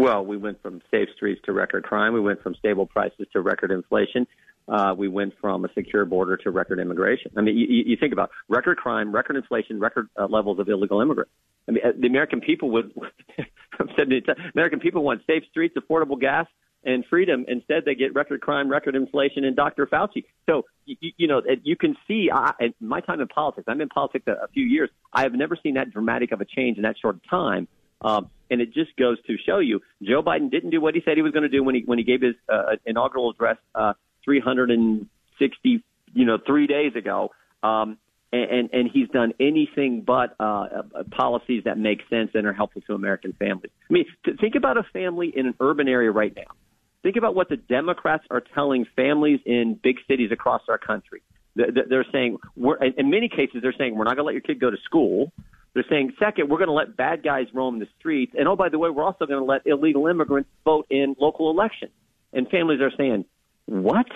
Well, 0.00 0.24
we 0.24 0.38
went 0.38 0.62
from 0.62 0.80
safe 0.90 1.10
streets 1.14 1.42
to 1.44 1.52
record 1.52 1.84
crime. 1.84 2.14
We 2.14 2.22
went 2.22 2.42
from 2.42 2.54
stable 2.54 2.86
prices 2.86 3.26
to 3.34 3.42
record 3.42 3.70
inflation. 3.70 4.26
Uh, 4.66 4.94
we 4.96 5.08
went 5.08 5.34
from 5.42 5.66
a 5.66 5.68
secure 5.74 6.06
border 6.06 6.38
to 6.38 6.50
record 6.50 6.78
immigration. 6.78 7.32
I 7.36 7.42
mean, 7.42 7.58
you, 7.58 7.66
you 7.84 7.98
think 7.98 8.14
about 8.14 8.30
record 8.48 8.78
crime, 8.78 9.14
record 9.14 9.36
inflation, 9.36 9.78
record 9.78 10.08
uh, 10.18 10.24
levels 10.24 10.58
of 10.58 10.70
illegal 10.70 11.02
immigrants. 11.02 11.30
I 11.68 11.72
mean, 11.72 11.82
uh, 11.84 11.90
the 12.00 12.06
American 12.06 12.40
people 12.40 12.70
would, 12.70 12.94
said 13.98 14.08
American 14.54 14.80
people 14.80 15.02
want 15.04 15.20
safe 15.26 15.42
streets, 15.50 15.76
affordable 15.76 16.18
gas, 16.18 16.46
and 16.82 17.04
freedom. 17.10 17.44
Instead, 17.46 17.84
they 17.84 17.94
get 17.94 18.14
record 18.14 18.40
crime, 18.40 18.70
record 18.70 18.96
inflation, 18.96 19.44
and 19.44 19.54
Dr. 19.54 19.86
Fauci. 19.86 20.24
So, 20.48 20.62
you, 20.86 21.12
you 21.18 21.28
know, 21.28 21.42
you 21.62 21.76
can 21.76 21.94
see, 22.08 22.30
I, 22.32 22.72
my 22.80 23.00
time 23.00 23.20
in 23.20 23.28
politics, 23.28 23.66
I'm 23.68 23.82
in 23.82 23.90
politics 23.90 24.24
a, 24.28 24.44
a 24.44 24.48
few 24.48 24.64
years, 24.64 24.88
I 25.12 25.24
have 25.24 25.34
never 25.34 25.58
seen 25.62 25.74
that 25.74 25.90
dramatic 25.90 26.32
of 26.32 26.40
a 26.40 26.46
change 26.46 26.78
in 26.78 26.84
that 26.84 26.96
short 26.98 27.18
time. 27.28 27.68
Um, 28.02 28.30
and 28.50 28.60
it 28.60 28.72
just 28.72 28.96
goes 28.96 29.18
to 29.26 29.36
show 29.46 29.58
you, 29.58 29.80
Joe 30.02 30.22
Biden 30.22 30.50
didn't 30.50 30.70
do 30.70 30.80
what 30.80 30.94
he 30.94 31.02
said 31.04 31.16
he 31.16 31.22
was 31.22 31.32
going 31.32 31.44
to 31.44 31.48
do 31.48 31.62
when 31.62 31.74
he 31.74 31.82
when 31.84 31.98
he 31.98 32.04
gave 32.04 32.20
his 32.20 32.34
uh, 32.48 32.76
inaugural 32.84 33.30
address 33.30 33.58
uh, 33.74 33.92
360, 34.24 35.84
you 36.12 36.24
know, 36.24 36.38
three 36.44 36.66
days 36.66 36.94
ago. 36.96 37.30
Um, 37.62 37.98
and, 38.32 38.70
and 38.72 38.88
he's 38.92 39.08
done 39.08 39.32
anything 39.40 40.02
but 40.06 40.36
uh, 40.38 40.44
uh, 40.44 41.02
policies 41.10 41.64
that 41.64 41.78
make 41.78 42.00
sense 42.08 42.30
and 42.34 42.46
are 42.46 42.52
helpful 42.52 42.80
to 42.82 42.94
American 42.94 43.32
families. 43.32 43.72
I 43.90 43.92
mean, 43.92 44.04
think 44.40 44.54
about 44.54 44.76
a 44.76 44.84
family 44.92 45.32
in 45.34 45.46
an 45.46 45.54
urban 45.58 45.88
area 45.88 46.12
right 46.12 46.32
now. 46.34 46.54
Think 47.02 47.16
about 47.16 47.34
what 47.34 47.48
the 47.48 47.56
Democrats 47.56 48.24
are 48.30 48.42
telling 48.54 48.86
families 48.94 49.40
in 49.46 49.78
big 49.82 49.96
cities 50.06 50.30
across 50.30 50.62
our 50.68 50.78
country. 50.78 51.22
They're 51.56 52.06
saying, 52.12 52.38
we're, 52.56 52.76
in 52.76 53.10
many 53.10 53.28
cases, 53.28 53.62
they're 53.62 53.74
saying 53.76 53.96
we're 53.96 54.04
not 54.04 54.14
going 54.14 54.24
to 54.24 54.26
let 54.26 54.34
your 54.34 54.42
kid 54.42 54.60
go 54.60 54.70
to 54.70 54.76
school. 54.84 55.32
They're 55.74 55.84
saying, 55.88 56.14
second, 56.18 56.48
we're 56.48 56.58
going 56.58 56.68
to 56.68 56.74
let 56.74 56.96
bad 56.96 57.22
guys 57.22 57.46
roam 57.54 57.78
the 57.78 57.86
streets. 57.98 58.32
And 58.36 58.48
oh, 58.48 58.56
by 58.56 58.68
the 58.68 58.78
way, 58.78 58.90
we're 58.90 59.04
also 59.04 59.26
going 59.26 59.38
to 59.38 59.44
let 59.44 59.62
illegal 59.66 60.06
immigrants 60.08 60.50
vote 60.64 60.86
in 60.90 61.14
local 61.20 61.50
elections. 61.50 61.92
And 62.32 62.48
families 62.48 62.80
are 62.80 62.90
saying, 62.96 63.24
what? 63.66 64.06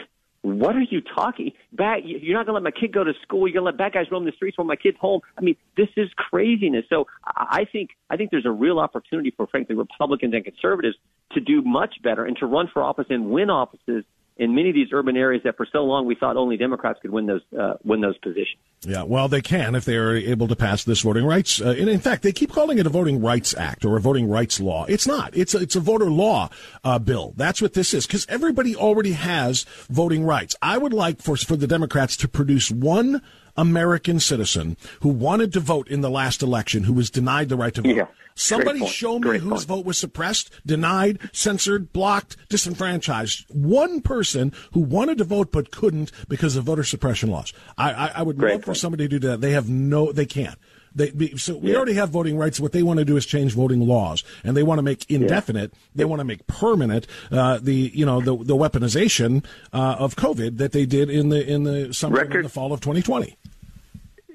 What 0.42 0.76
are 0.76 0.82
you 0.82 1.00
talking? 1.00 1.52
Bad, 1.72 2.00
you're 2.04 2.36
not 2.36 2.44
going 2.44 2.60
to 2.60 2.62
let 2.62 2.74
my 2.74 2.78
kid 2.78 2.92
go 2.92 3.02
to 3.02 3.12
school. 3.22 3.48
You're 3.48 3.62
going 3.62 3.72
to 3.72 3.76
let 3.76 3.78
bad 3.78 3.94
guys 3.94 4.10
roam 4.10 4.26
the 4.26 4.32
streets 4.32 4.58
while 4.58 4.66
my 4.66 4.76
kid's 4.76 4.98
home. 5.00 5.20
I 5.38 5.40
mean, 5.40 5.56
this 5.74 5.88
is 5.96 6.10
craziness. 6.16 6.84
So 6.90 7.06
I 7.24 7.64
think 7.70 7.90
I 8.10 8.16
think 8.16 8.30
there's 8.30 8.44
a 8.44 8.50
real 8.50 8.78
opportunity 8.78 9.32
for, 9.34 9.46
frankly, 9.46 9.74
Republicans 9.74 10.34
and 10.34 10.44
conservatives 10.44 10.96
to 11.32 11.40
do 11.40 11.62
much 11.62 11.94
better 12.02 12.26
and 12.26 12.36
to 12.38 12.46
run 12.46 12.68
for 12.70 12.82
office 12.82 13.06
and 13.08 13.30
win 13.30 13.48
offices 13.48 14.04
in 14.36 14.54
many 14.54 14.70
of 14.70 14.74
these 14.74 14.88
urban 14.92 15.16
areas 15.16 15.42
that 15.44 15.56
for 15.56 15.66
so 15.70 15.84
long 15.84 16.06
we 16.06 16.14
thought 16.14 16.36
only 16.36 16.56
Democrats 16.56 16.98
could 17.00 17.10
win 17.10 17.26
those 17.26 17.42
uh, 17.58 17.74
win 17.84 18.00
those 18.00 18.18
positions. 18.18 18.60
Yeah, 18.82 19.04
well, 19.04 19.28
they 19.28 19.40
can 19.40 19.74
if 19.74 19.84
they 19.84 19.96
are 19.96 20.14
able 20.14 20.48
to 20.48 20.56
pass 20.56 20.84
this 20.84 21.00
voting 21.02 21.24
rights. 21.24 21.60
Uh, 21.60 21.70
and 21.70 21.88
in 21.88 22.00
fact, 22.00 22.22
they 22.22 22.32
keep 22.32 22.52
calling 22.52 22.78
it 22.78 22.86
a 22.86 22.90
voting 22.90 23.22
rights 23.22 23.54
act 23.56 23.84
or 23.84 23.96
a 23.96 24.00
voting 24.00 24.28
rights 24.28 24.60
law. 24.60 24.84
It's 24.86 25.06
not. 25.06 25.36
It's 25.36 25.54
a, 25.54 25.58
it's 25.58 25.76
a 25.76 25.80
voter 25.80 26.10
law 26.10 26.50
uh, 26.82 26.98
bill. 26.98 27.32
That's 27.36 27.62
what 27.62 27.74
this 27.74 27.94
is 27.94 28.06
because 28.06 28.26
everybody 28.28 28.74
already 28.74 29.12
has 29.12 29.64
voting 29.88 30.24
rights. 30.24 30.56
I 30.60 30.78
would 30.78 30.92
like 30.92 31.22
for 31.22 31.36
for 31.36 31.56
the 31.56 31.66
Democrats 31.66 32.16
to 32.18 32.28
produce 32.28 32.70
one 32.70 33.22
American 33.56 34.20
citizen 34.20 34.76
who 35.00 35.08
wanted 35.08 35.52
to 35.52 35.60
vote 35.60 35.88
in 35.88 36.00
the 36.00 36.10
last 36.10 36.42
election 36.42 36.84
who 36.84 36.92
was 36.92 37.10
denied 37.10 37.48
the 37.48 37.56
right 37.56 37.74
to 37.74 37.82
vote. 37.82 37.96
Yeah. 37.96 38.06
Somebody 38.34 38.84
show 38.86 39.18
me 39.18 39.22
Great 39.22 39.40
whose 39.42 39.64
point. 39.64 39.78
vote 39.78 39.86
was 39.86 39.98
suppressed, 39.98 40.50
denied, 40.66 41.20
censored, 41.32 41.92
blocked, 41.92 42.36
disenfranchised. 42.48 43.44
One 43.50 44.00
person 44.00 44.52
who 44.72 44.80
wanted 44.80 45.18
to 45.18 45.24
vote 45.24 45.52
but 45.52 45.70
couldn't 45.70 46.10
because 46.28 46.56
of 46.56 46.64
voter 46.64 46.82
suppression 46.82 47.30
laws. 47.30 47.52
I, 47.78 47.92
I, 47.92 48.06
I 48.16 48.22
would 48.22 48.36
Great 48.36 48.54
love 48.54 48.64
for 48.64 48.74
somebody 48.74 49.08
to 49.08 49.20
do 49.20 49.28
that. 49.28 49.40
They 49.40 49.52
have 49.52 49.68
no, 49.68 50.10
they 50.10 50.26
can't. 50.26 50.58
They, 50.94 51.10
be- 51.10 51.36
so 51.36 51.56
we 51.56 51.70
Yeah. 51.72 51.76
already 51.76 51.94
have 51.94 52.10
voting 52.10 52.36
rights. 52.38 52.60
What 52.60 52.72
they 52.72 52.82
want 52.82 52.98
to 53.00 53.04
do 53.04 53.16
is 53.16 53.26
change 53.26 53.54
voting 53.54 53.80
laws, 53.80 54.22
and 54.44 54.56
they 54.56 54.62
want 54.62 54.78
to 54.78 54.82
make 54.82 55.10
indefinite. 55.10 55.72
They 55.94 56.04
want 56.04 56.20
to 56.20 56.24
make 56.24 56.46
permanent 56.46 57.06
uh, 57.32 57.58
the 57.60 57.90
you 57.94 58.06
know 58.06 58.20
the 58.20 58.36
the 58.36 58.54
weaponization 58.56 59.44
uh, 59.72 59.96
of 59.98 60.14
COVID 60.16 60.58
that 60.58 60.72
they 60.72 60.86
did 60.86 61.10
in 61.10 61.30
the 61.30 61.44
in 61.44 61.64
the 61.64 61.92
summer 61.92 62.20
and 62.20 62.32
in 62.34 62.42
the 62.42 62.48
fall 62.48 62.72
of 62.72 62.80
2020. 62.80 63.36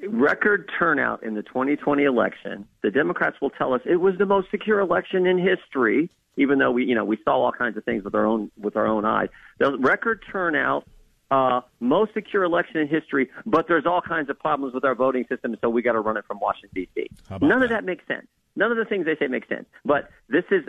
record 0.08 0.70
turnout 0.78 1.24
in 1.24 1.34
the 1.36 1.44
2020 1.44 2.04
election. 2.04 2.66
The 2.84 2.92
Democrats 2.92 3.38
will 3.42 3.50
tell 3.52 3.74
us 3.74 3.82
it 3.86 3.98
was 3.98 4.18
the 4.18 4.26
most 4.26 4.50
secure 4.52 4.80
election 4.80 5.26
in 5.26 5.38
history, 5.38 6.10
even 6.38 6.60
though 6.60 6.72
we, 6.72 6.86
you 6.86 6.96
know, 6.96 7.06
we 7.06 7.18
saw 7.24 7.36
all 7.44 7.52
kinds 7.52 7.78
of 7.78 7.84
things 7.84 8.04
with 8.04 8.16
our 8.16 8.26
own 8.26 8.52
with 8.58 8.76
our 8.76 8.88
own 8.88 9.06
eyes. 9.06 9.30
The 9.60 9.78
record 9.78 10.24
turnout, 10.32 10.86
uh, 11.32 11.62
most 11.80 12.14
secure 12.14 12.44
election 12.44 12.78
in 12.78 12.88
history, 12.88 13.30
but 13.46 13.68
there's 13.68 13.86
all 13.86 14.02
kinds 14.02 14.30
of 14.30 14.40
problems 14.40 14.74
with 14.74 14.84
our 14.84 14.96
voting 14.96 15.26
system, 15.30 15.56
so 15.62 15.70
we 15.70 15.82
got 15.82 15.94
to 15.94 16.02
run 16.02 16.18
it 16.18 16.26
from 16.26 16.40
Washington 16.40 16.70
D.C. 16.96 17.08
None 17.42 17.62
of 17.62 17.70
that? 17.70 17.70
that 17.70 17.84
makes 17.86 18.06
sense. 18.08 18.28
None 18.56 18.72
of 18.72 18.78
the 18.78 18.86
things 18.86 19.06
they 19.06 19.16
say 19.16 19.28
make 19.28 19.48
sense. 19.48 19.66
But 19.86 20.10
this 20.28 20.44
is, 20.52 20.64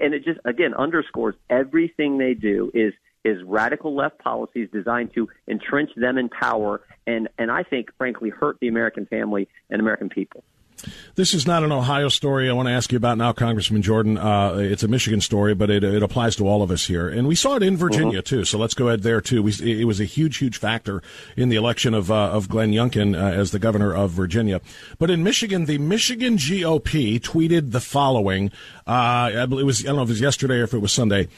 and 0.00 0.14
it 0.14 0.24
just 0.24 0.40
again 0.44 0.74
underscores 0.74 1.34
everything 1.50 2.18
they 2.18 2.34
do 2.34 2.70
is 2.72 2.94
is 3.24 3.42
radical 3.42 3.94
left 3.94 4.18
policies 4.18 4.68
designed 4.72 5.12
to 5.14 5.28
entrench 5.48 5.90
them 5.96 6.16
in 6.16 6.28
power 6.28 6.80
and 7.06 7.28
and 7.38 7.50
I 7.50 7.64
think 7.64 7.90
frankly 7.98 8.30
hurt 8.30 8.58
the 8.60 8.68
American 8.68 9.04
family 9.06 9.48
and 9.68 9.80
American 9.80 10.08
people. 10.08 10.44
This 11.14 11.32
is 11.32 11.46
not 11.46 11.64
an 11.64 11.72
Ohio 11.72 12.08
story 12.08 12.50
I 12.50 12.52
want 12.52 12.68
to 12.68 12.72
ask 12.72 12.92
you 12.92 12.96
about 12.96 13.18
now, 13.18 13.32
Congressman 13.32 13.82
Jordan. 13.82 14.18
Uh, 14.18 14.56
it's 14.58 14.82
a 14.82 14.88
Michigan 14.88 15.20
story, 15.20 15.54
but 15.54 15.70
it, 15.70 15.82
it 15.82 16.02
applies 16.02 16.36
to 16.36 16.46
all 16.46 16.62
of 16.62 16.70
us 16.70 16.86
here. 16.86 17.08
And 17.08 17.26
we 17.26 17.34
saw 17.34 17.56
it 17.56 17.62
in 17.62 17.76
Virginia, 17.76 18.18
uh-huh. 18.18 18.22
too, 18.22 18.44
so 18.44 18.58
let's 18.58 18.74
go 18.74 18.88
ahead 18.88 19.02
there, 19.02 19.20
too. 19.20 19.42
We, 19.42 19.52
it 19.62 19.86
was 19.86 20.00
a 20.00 20.04
huge, 20.04 20.36
huge 20.38 20.58
factor 20.58 21.02
in 21.36 21.48
the 21.48 21.56
election 21.56 21.94
of, 21.94 22.10
uh, 22.10 22.30
of 22.30 22.48
Glenn 22.48 22.72
Youngkin 22.72 23.14
uh, 23.14 23.32
as 23.32 23.50
the 23.50 23.58
governor 23.58 23.94
of 23.94 24.10
Virginia. 24.10 24.60
But 24.98 25.10
in 25.10 25.22
Michigan, 25.22 25.64
the 25.64 25.78
Michigan 25.78 26.36
GOP 26.36 27.20
tweeted 27.20 27.72
the 27.72 27.80
following. 27.80 28.50
Uh, 28.86 29.30
it 29.32 29.64
was, 29.64 29.84
I 29.84 29.88
don't 29.88 29.96
know 29.96 30.02
if 30.02 30.08
it 30.08 30.12
was 30.12 30.20
yesterday 30.20 30.56
or 30.56 30.64
if 30.64 30.74
it 30.74 30.78
was 30.78 30.92
Sunday. 30.92 31.28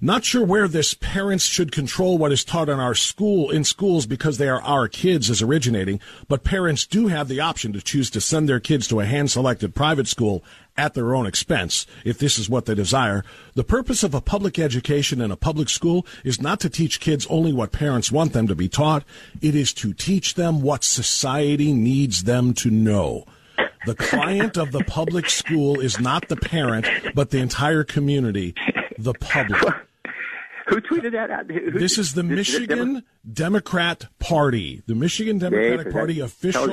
Not 0.00 0.24
sure 0.24 0.44
where 0.44 0.68
this 0.68 0.94
parents 0.94 1.44
should 1.44 1.72
control 1.72 2.18
what 2.18 2.30
is 2.30 2.44
taught 2.44 2.68
in 2.68 2.78
our 2.78 2.94
school 2.94 3.50
in 3.50 3.64
schools 3.64 4.06
because 4.06 4.38
they 4.38 4.48
are 4.48 4.62
our 4.62 4.86
kids 4.86 5.28
is 5.28 5.42
originating, 5.42 5.98
but 6.28 6.44
parents 6.44 6.86
do 6.86 7.08
have 7.08 7.26
the 7.26 7.40
option 7.40 7.72
to 7.72 7.80
choose 7.80 8.08
to 8.10 8.20
send 8.20 8.48
their 8.48 8.60
kids 8.60 8.86
to 8.88 9.00
a 9.00 9.06
hand 9.06 9.28
selected 9.28 9.74
private 9.74 10.06
school 10.06 10.44
at 10.76 10.94
their 10.94 11.16
own 11.16 11.26
expense 11.26 11.84
if 12.04 12.16
this 12.16 12.38
is 12.38 12.48
what 12.48 12.66
they 12.66 12.76
desire. 12.76 13.24
The 13.54 13.64
purpose 13.64 14.04
of 14.04 14.14
a 14.14 14.20
public 14.20 14.56
education 14.56 15.20
in 15.20 15.32
a 15.32 15.36
public 15.36 15.68
school 15.68 16.06
is 16.22 16.40
not 16.40 16.60
to 16.60 16.70
teach 16.70 17.00
kids 17.00 17.26
only 17.28 17.52
what 17.52 17.72
parents 17.72 18.12
want 18.12 18.32
them 18.32 18.46
to 18.46 18.54
be 18.54 18.68
taught. 18.68 19.02
It 19.42 19.56
is 19.56 19.72
to 19.74 19.92
teach 19.92 20.34
them 20.34 20.62
what 20.62 20.84
society 20.84 21.72
needs 21.72 22.22
them 22.22 22.54
to 22.54 22.70
know. 22.70 23.24
The 23.84 23.96
client 23.96 24.56
of 24.56 24.70
the 24.70 24.84
public 24.84 25.28
school 25.28 25.80
is 25.80 25.98
not 25.98 26.28
the 26.28 26.36
parent, 26.36 26.86
but 27.16 27.30
the 27.30 27.38
entire 27.38 27.82
community, 27.82 28.54
the 28.96 29.14
public. 29.14 29.74
Who 30.68 30.80
tweeted 30.80 31.12
that 31.12 31.30
out? 31.30 31.50
Who, 31.50 31.70
this 31.70 31.98
is 31.98 32.14
the 32.14 32.22
Michigan 32.22 33.02
Democrat 33.30 34.06
Party, 34.18 34.82
the 34.86 34.94
Michigan 34.94 35.38
Democratic 35.38 35.92
Party 35.92 36.20
official 36.20 36.66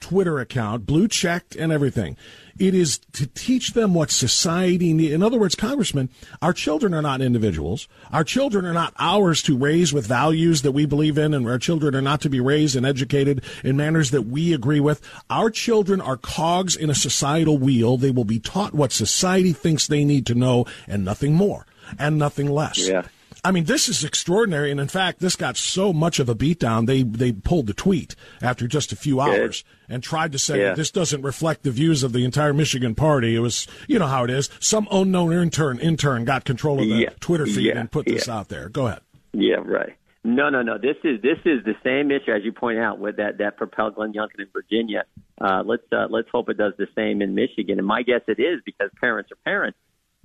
Twitter 0.00 0.38
account, 0.38 0.86
blue 0.86 1.08
checked 1.08 1.56
and 1.56 1.72
everything. 1.72 2.16
It 2.58 2.74
is 2.74 2.98
to 3.12 3.26
teach 3.26 3.72
them 3.72 3.94
what 3.94 4.10
society 4.10 4.92
needs. 4.92 5.12
In 5.12 5.22
other 5.22 5.38
words, 5.38 5.54
Congressman, 5.54 6.10
our 6.42 6.52
children 6.52 6.92
are 6.92 7.02
not 7.02 7.22
individuals. 7.22 7.88
Our 8.12 8.24
children 8.24 8.66
are 8.66 8.74
not 8.74 8.92
ours 8.98 9.42
to 9.44 9.56
raise 9.56 9.92
with 9.92 10.06
values 10.06 10.62
that 10.62 10.72
we 10.72 10.84
believe 10.84 11.16
in, 11.16 11.32
and 11.32 11.48
our 11.48 11.58
children 11.58 11.94
are 11.94 12.02
not 12.02 12.20
to 12.22 12.28
be 12.28 12.40
raised 12.40 12.76
and 12.76 12.84
educated 12.84 13.42
in 13.64 13.76
manners 13.76 14.10
that 14.10 14.22
we 14.22 14.52
agree 14.52 14.80
with. 14.80 15.00
Our 15.30 15.50
children 15.50 16.00
are 16.00 16.16
cogs 16.18 16.76
in 16.76 16.90
a 16.90 16.94
societal 16.94 17.56
wheel. 17.56 17.96
They 17.96 18.10
will 18.10 18.24
be 18.24 18.40
taught 18.40 18.74
what 18.74 18.92
society 18.92 19.52
thinks 19.52 19.86
they 19.86 20.04
need 20.04 20.26
to 20.26 20.34
know 20.34 20.66
and 20.86 21.04
nothing 21.04 21.34
more 21.34 21.66
and 21.98 22.18
nothing 22.18 22.50
less. 22.50 22.86
Yeah. 22.86 23.06
I 23.44 23.50
mean, 23.50 23.64
this 23.64 23.88
is 23.88 24.04
extraordinary, 24.04 24.70
and 24.70 24.78
in 24.78 24.86
fact, 24.86 25.18
this 25.18 25.34
got 25.34 25.56
so 25.56 25.92
much 25.92 26.20
of 26.20 26.28
a 26.28 26.34
beatdown. 26.34 26.86
They 26.86 27.02
they 27.02 27.32
pulled 27.32 27.66
the 27.66 27.74
tweet 27.74 28.14
after 28.40 28.68
just 28.68 28.92
a 28.92 28.96
few 28.96 29.20
hours 29.20 29.62
Good. 29.88 29.94
and 29.94 30.02
tried 30.02 30.30
to 30.32 30.38
say 30.38 30.60
yeah. 30.60 30.74
this 30.74 30.92
doesn't 30.92 31.22
reflect 31.22 31.64
the 31.64 31.72
views 31.72 32.04
of 32.04 32.12
the 32.12 32.24
entire 32.24 32.54
Michigan 32.54 32.94
party. 32.94 33.34
It 33.34 33.40
was, 33.40 33.66
you 33.88 33.98
know 33.98 34.06
how 34.06 34.22
it 34.22 34.30
is. 34.30 34.48
Some 34.60 34.86
unknown 34.92 35.32
intern 35.32 35.80
intern 35.80 36.24
got 36.24 36.44
control 36.44 36.80
of 36.80 36.88
the 36.88 36.94
yeah. 36.94 37.08
Twitter 37.18 37.46
feed 37.46 37.66
yeah. 37.66 37.78
and 37.78 37.90
put 37.90 38.06
this 38.06 38.28
out 38.28 38.48
there. 38.48 38.68
Go 38.68 38.86
ahead. 38.86 39.00
Yeah, 39.32 39.56
right. 39.56 39.96
No, 40.22 40.48
no, 40.48 40.62
no. 40.62 40.78
This 40.78 40.96
is 41.02 41.20
this 41.20 41.38
is 41.44 41.64
the 41.64 41.74
same 41.82 42.12
issue 42.12 42.30
as 42.30 42.44
you 42.44 42.52
point 42.52 42.78
out 42.78 43.00
with 43.00 43.16
that 43.16 43.38
that 43.38 43.56
propelled 43.56 43.96
Glenn 43.96 44.12
Youngkin 44.12 44.38
in 44.38 44.46
Virginia. 44.52 45.02
Uh, 45.40 45.64
let's 45.66 45.82
uh, 45.90 46.06
let's 46.10 46.28
hope 46.30 46.48
it 46.48 46.58
does 46.58 46.74
the 46.78 46.86
same 46.94 47.20
in 47.20 47.34
Michigan. 47.34 47.78
And 47.78 47.86
my 47.88 48.02
guess 48.02 48.20
it 48.28 48.38
is 48.38 48.60
because 48.64 48.90
parents 49.00 49.32
are 49.32 49.38
parents 49.44 49.78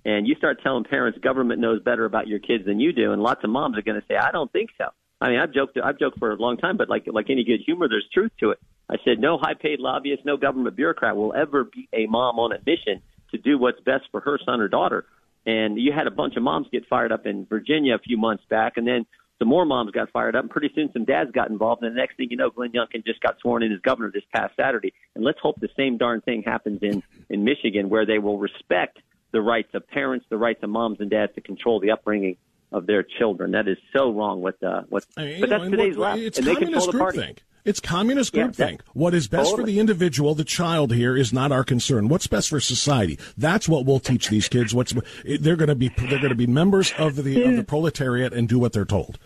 and 0.07 0.25
you 0.25 0.35
start 0.35 0.63
telling 0.63 0.85
parents 0.85 1.19
government 1.19 1.59
knows 1.59 1.83
better 1.83 2.05
about 2.05 2.27
your 2.27 2.39
kids 2.39 2.65
than 2.65 2.79
you 2.79 2.93
do, 2.93 3.11
and 3.11 3.21
lots 3.21 3.43
of 3.43 3.49
moms 3.49 3.77
are 3.77 3.81
going 3.81 3.99
to 3.99 4.07
say, 4.07 4.15
I 4.15 4.31
don't 4.31 4.51
think 4.51 4.69
so. 4.77 4.85
I 5.19 5.29
mean, 5.29 5.39
I've 5.39 5.53
joked, 5.53 5.77
I've 5.83 5.99
joked 5.99 6.17
for 6.17 6.31
a 6.31 6.35
long 6.35 6.57
time, 6.57 6.77
but 6.77 6.89
like 6.89 7.03
like 7.07 7.29
any 7.29 7.43
good 7.43 7.59
humor, 7.65 7.89
there's 7.89 8.07
truth 8.13 8.31
to 8.39 8.51
it. 8.51 8.59
I 8.89 8.95
said, 9.03 9.19
no 9.19 9.37
high-paid 9.37 9.79
lobbyist, 9.79 10.23
no 10.23 10.37
government 10.37 10.77
bureaucrat 10.77 11.17
will 11.17 11.33
ever 11.33 11.65
be 11.65 11.89
a 11.91 12.05
mom 12.05 12.39
on 12.39 12.53
a 12.53 12.59
mission 12.65 13.01
to 13.31 13.37
do 13.37 13.57
what's 13.57 13.81
best 13.81 14.05
for 14.11 14.21
her 14.21 14.39
son 14.45 14.61
or 14.61 14.69
daughter. 14.69 15.05
And 15.45 15.77
you 15.77 15.91
had 15.91 16.07
a 16.07 16.11
bunch 16.11 16.37
of 16.37 16.43
moms 16.43 16.67
get 16.71 16.87
fired 16.87 17.11
up 17.11 17.25
in 17.25 17.45
Virginia 17.45 17.95
a 17.95 17.99
few 17.99 18.17
months 18.17 18.45
back, 18.49 18.77
and 18.77 18.87
then 18.87 19.05
some 19.39 19.49
more 19.49 19.65
moms 19.65 19.91
got 19.91 20.09
fired 20.11 20.37
up, 20.37 20.43
and 20.43 20.49
pretty 20.49 20.71
soon 20.73 20.89
some 20.93 21.03
dads 21.03 21.31
got 21.31 21.49
involved. 21.49 21.83
And 21.83 21.93
the 21.93 21.99
next 21.99 22.15
thing 22.15 22.27
you 22.31 22.37
know, 22.37 22.49
Glenn 22.49 22.71
Youngkin 22.71 23.05
just 23.05 23.19
got 23.19 23.39
sworn 23.41 23.61
in 23.61 23.73
as 23.73 23.79
governor 23.81 24.09
this 24.11 24.23
past 24.33 24.55
Saturday. 24.55 24.93
And 25.15 25.23
let's 25.25 25.39
hope 25.41 25.59
the 25.59 25.69
same 25.75 25.97
darn 25.97 26.21
thing 26.21 26.43
happens 26.43 26.79
in 26.81 27.03
in 27.29 27.43
Michigan, 27.43 27.89
where 27.89 28.05
they 28.05 28.19
will 28.19 28.37
respect 28.37 28.99
the 29.31 29.41
rights 29.41 29.69
of 29.73 29.87
parents, 29.87 30.25
the 30.29 30.37
rights 30.37 30.63
of 30.63 30.69
moms 30.69 30.99
and 30.99 31.09
dads 31.09 31.33
to 31.35 31.41
control 31.41 31.79
the 31.79 31.91
upbringing 31.91 32.37
of 32.71 32.85
their 32.85 33.03
children. 33.03 33.51
That 33.51 33.67
is 33.67 33.77
so 33.95 34.11
wrong. 34.11 34.41
With 34.41 34.61
uh, 34.63 34.83
what? 34.89 35.05
I 35.15 35.25
mean, 35.25 35.41
but 35.41 35.49
that's 35.49 35.63
know, 35.63 35.71
today's 35.71 35.97
what, 35.97 36.09
left, 36.11 36.21
it's 36.21 36.37
and 36.37 36.47
they 36.47 36.55
control 36.55 36.91
the 36.91 36.97
party. 36.97 37.19
Think. 37.19 37.43
It's 37.67 37.81
communist 37.81 38.33
groupthink. 38.33 38.79
Yeah, 38.79 38.91
what 38.93 39.13
is 39.13 39.27
best 39.27 39.49
totally. 39.49 39.63
for 39.63 39.65
the 39.65 39.79
individual, 39.81 40.33
the 40.35 40.45
child 40.45 40.93
here, 40.93 41.17
is 41.17 41.33
not 41.33 41.51
our 41.51 41.65
concern. 41.65 42.07
What's 42.07 42.25
best 42.25 42.47
for 42.47 42.61
society? 42.61 43.19
That's 43.37 43.67
what 43.67 43.85
we'll 43.85 43.99
teach 43.99 44.29
these 44.29 44.47
kids. 44.47 44.73
What's 44.73 44.93
they're 45.25 45.57
going 45.57 45.67
to 45.67 45.75
be? 45.75 45.89
They're 45.89 46.19
going 46.19 46.29
to 46.29 46.35
be 46.35 46.47
members 46.47 46.93
of 46.97 47.21
the 47.21 47.43
of 47.43 47.57
the 47.57 47.63
proletariat 47.67 48.31
and 48.31 48.47
do 48.47 48.57
what 48.57 48.71
they're 48.71 48.85
told. 48.85 49.19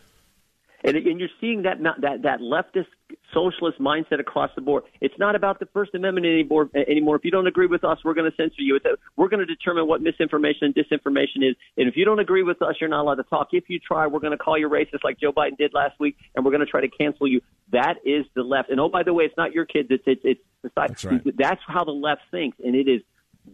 And, 0.83 0.97
and 0.97 1.19
you're 1.19 1.29
seeing 1.39 1.63
that 1.63 1.77
that 2.01 2.23
that 2.23 2.39
leftist 2.39 2.88
socialist 3.33 3.79
mindset 3.79 4.19
across 4.19 4.50
the 4.55 4.61
board. 4.61 4.83
It's 5.00 5.13
not 5.19 5.35
about 5.35 5.59
the 5.59 5.67
First 5.67 5.93
Amendment 5.93 6.25
anymore. 6.25 6.69
Anymore, 6.75 7.15
if 7.15 7.25
you 7.25 7.31
don't 7.31 7.47
agree 7.47 7.67
with 7.67 7.83
us, 7.83 8.00
we're 8.03 8.13
going 8.13 8.29
to 8.29 8.35
censor 8.35 8.61
you. 8.61 8.75
It's 8.75 8.85
a, 8.85 8.97
we're 9.15 9.29
going 9.29 9.45
to 9.45 9.45
determine 9.45 9.88
what 9.88 10.01
misinformation 10.01 10.65
and 10.65 10.75
disinformation 10.75 11.47
is. 11.50 11.55
And 11.77 11.88
if 11.88 11.95
you 11.95 12.05
don't 12.05 12.19
agree 12.19 12.43
with 12.43 12.61
us, 12.61 12.75
you're 12.79 12.89
not 12.89 13.01
allowed 13.01 13.15
to 13.15 13.23
talk. 13.23 13.50
If 13.51 13.65
you 13.69 13.79
try, 13.79 14.07
we're 14.07 14.19
going 14.19 14.38
to 14.38 14.43
call 14.43 14.57
you 14.57 14.69
racist, 14.69 15.03
like 15.03 15.19
Joe 15.19 15.31
Biden 15.31 15.57
did 15.57 15.73
last 15.73 16.00
week, 16.00 16.17
and 16.35 16.43
we're 16.43 16.51
going 16.51 16.65
to 16.65 16.71
try 16.71 16.81
to 16.81 16.89
cancel 16.89 17.27
you. 17.27 17.41
That 17.71 17.95
is 18.03 18.25
the 18.35 18.43
left. 18.43 18.69
And 18.69 18.79
oh, 18.79 18.89
by 18.89 19.03
the 19.03 19.13
way, 19.13 19.25
it's 19.25 19.38
not 19.38 19.53
your 19.53 19.65
kids. 19.65 19.89
It's 19.91 20.03
it's 20.07 20.21
it's 20.23 20.41
society. 20.61 20.93
That's, 20.93 21.05
right. 21.05 21.38
That's 21.38 21.61
how 21.67 21.83
the 21.83 21.91
left 21.91 22.21
thinks, 22.31 22.57
and 22.63 22.75
it 22.75 22.88
is. 22.88 23.01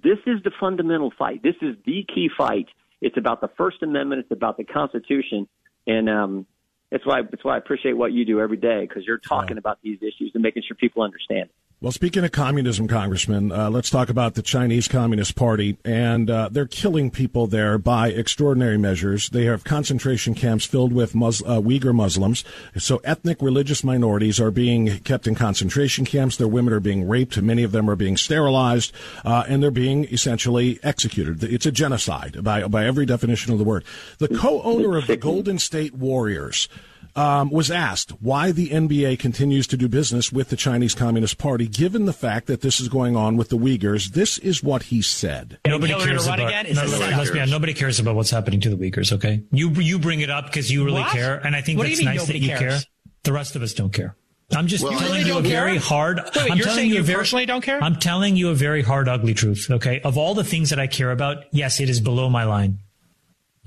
This 0.03 0.17
is 0.25 0.43
the 0.43 0.51
fundamental 0.59 1.13
fight. 1.17 1.43
This 1.43 1.55
is 1.61 1.75
the 1.85 2.05
key 2.13 2.29
fight. 2.37 2.67
It's 2.99 3.17
about 3.17 3.41
the 3.41 3.49
First 3.57 3.83
Amendment. 3.83 4.21
It's 4.21 4.31
about 4.31 4.57
the 4.57 4.65
Constitution, 4.65 5.47
and 5.85 6.09
um, 6.09 6.45
that's 6.91 7.05
why 7.05 7.21
that's 7.21 7.43
why 7.43 7.55
I 7.55 7.57
appreciate 7.57 7.93
what 7.93 8.11
you 8.13 8.25
do 8.25 8.39
every 8.39 8.57
day 8.57 8.81
because 8.87 9.05
you're 9.05 9.17
talking 9.17 9.57
about 9.57 9.79
these 9.81 9.99
issues 10.01 10.31
and 10.33 10.41
making 10.41 10.63
sure 10.67 10.75
people 10.75 11.03
understand. 11.03 11.49
Well, 11.79 11.91
speaking 11.91 12.23
of 12.23 12.31
communism, 12.31 12.87
Congressman, 12.87 13.51
uh, 13.51 13.69
let's 13.69 13.91
talk 13.91 14.09
about 14.09 14.33
the 14.33 14.41
Chinese 14.41 14.87
Communist 14.87 15.35
Party. 15.35 15.77
And 15.85 16.27
uh, 16.27 16.49
they're 16.51 16.65
killing 16.65 17.11
people 17.11 17.45
there 17.45 17.77
by 17.77 18.07
extraordinary 18.07 18.79
measures. 18.79 19.29
They 19.29 19.45
have 19.45 19.63
concentration 19.63 20.33
camps 20.33 20.65
filled 20.65 20.91
with 20.91 21.13
Mus- 21.13 21.43
uh, 21.43 21.61
Uyghur 21.61 21.93
Muslims. 21.93 22.43
So 22.77 22.99
ethnic 23.03 23.43
religious 23.43 23.83
minorities 23.83 24.39
are 24.39 24.49
being 24.49 25.01
kept 25.01 25.27
in 25.27 25.35
concentration 25.35 26.03
camps. 26.03 26.35
Their 26.35 26.47
women 26.47 26.73
are 26.73 26.79
being 26.79 27.07
raped. 27.07 27.39
Many 27.39 27.61
of 27.61 27.73
them 27.73 27.91
are 27.91 27.95
being 27.95 28.17
sterilized. 28.17 28.91
Uh, 29.23 29.43
and 29.47 29.61
they're 29.61 29.69
being 29.69 30.05
essentially 30.05 30.79
executed. 30.81 31.43
It's 31.43 31.67
a 31.67 31.71
genocide 31.71 32.43
by, 32.43 32.67
by 32.67 32.87
every 32.87 33.05
definition 33.05 33.53
of 33.53 33.59
the 33.59 33.65
word. 33.65 33.83
The 34.17 34.29
co 34.29 34.63
owner 34.63 34.97
of 34.97 35.05
the 35.05 35.15
Golden 35.15 35.59
State 35.59 35.93
Warriors 35.93 36.69
um, 37.17 37.49
was 37.49 37.71
asked 37.71 38.11
why 38.21 38.51
the 38.51 38.69
NBA 38.69 39.19
continues 39.19 39.67
to 39.67 39.77
do 39.77 39.89
business 39.89 40.31
with 40.31 40.49
the 40.49 40.55
Chinese 40.55 40.93
Communist 40.93 41.37
Party, 41.37 41.67
given 41.67 42.05
the 42.05 42.13
fact 42.13 42.47
that 42.47 42.61
this 42.61 42.79
is 42.79 42.87
going 42.87 43.15
on 43.15 43.35
with 43.35 43.49
the 43.49 43.57
Uyghurs. 43.57 44.11
This 44.11 44.37
is 44.37 44.63
what 44.63 44.83
he 44.83 45.01
said. 45.01 45.59
Nobody 45.65 45.93
cares 45.93 46.27
about. 46.27 46.37
No, 46.39 46.83
let's 46.83 47.31
be 47.31 47.39
honest, 47.39 47.51
nobody 47.51 47.73
cares 47.73 47.99
about 47.99 48.15
what's 48.15 48.29
happening 48.29 48.61
to 48.61 48.69
the 48.69 48.77
Uyghurs. 48.77 49.11
Okay, 49.11 49.43
you 49.51 49.71
you 49.71 49.97
bring 49.99 50.21
it 50.21 50.29
up 50.29 50.45
because 50.45 50.71
you 50.71 50.85
really 50.85 51.01
what? 51.01 51.11
care, 51.11 51.35
and 51.35 51.55
I 51.55 51.61
think 51.61 51.79
what 51.79 51.87
that's 51.87 52.01
nice 52.01 52.27
that 52.27 52.37
you 52.37 52.49
cares? 52.49 52.59
care. 52.59 52.79
The 53.23 53.33
rest 53.33 53.55
of 53.55 53.63
us 53.63 53.73
don't 53.73 53.91
care. 53.91 54.15
I'm 54.55 54.67
just 54.67 54.83
well, 54.83 54.97
telling 54.97 55.25
you 55.25 55.39
a 55.39 55.41
very 55.41 55.73
care? 55.73 55.81
hard. 55.81 56.21
Wait, 56.23 56.51
I'm 56.51 56.57
you're 56.57 56.67
telling 56.67 56.87
you, 56.87 56.95
you 56.95 57.03
very, 57.03 57.17
personally 57.17 57.45
don't 57.45 57.61
care. 57.61 57.83
I'm 57.83 57.97
telling 57.97 58.37
you 58.37 58.49
a 58.49 58.53
very 58.53 58.81
hard, 58.81 59.09
ugly 59.09 59.33
truth. 59.33 59.67
Okay, 59.69 59.99
of 60.01 60.17
all 60.17 60.35
the 60.35 60.43
things 60.43 60.69
that 60.69 60.79
I 60.79 60.87
care 60.87 61.11
about, 61.11 61.43
yes, 61.51 61.81
it 61.81 61.89
is 61.89 61.99
below 61.99 62.29
my 62.29 62.45
line. 62.45 62.79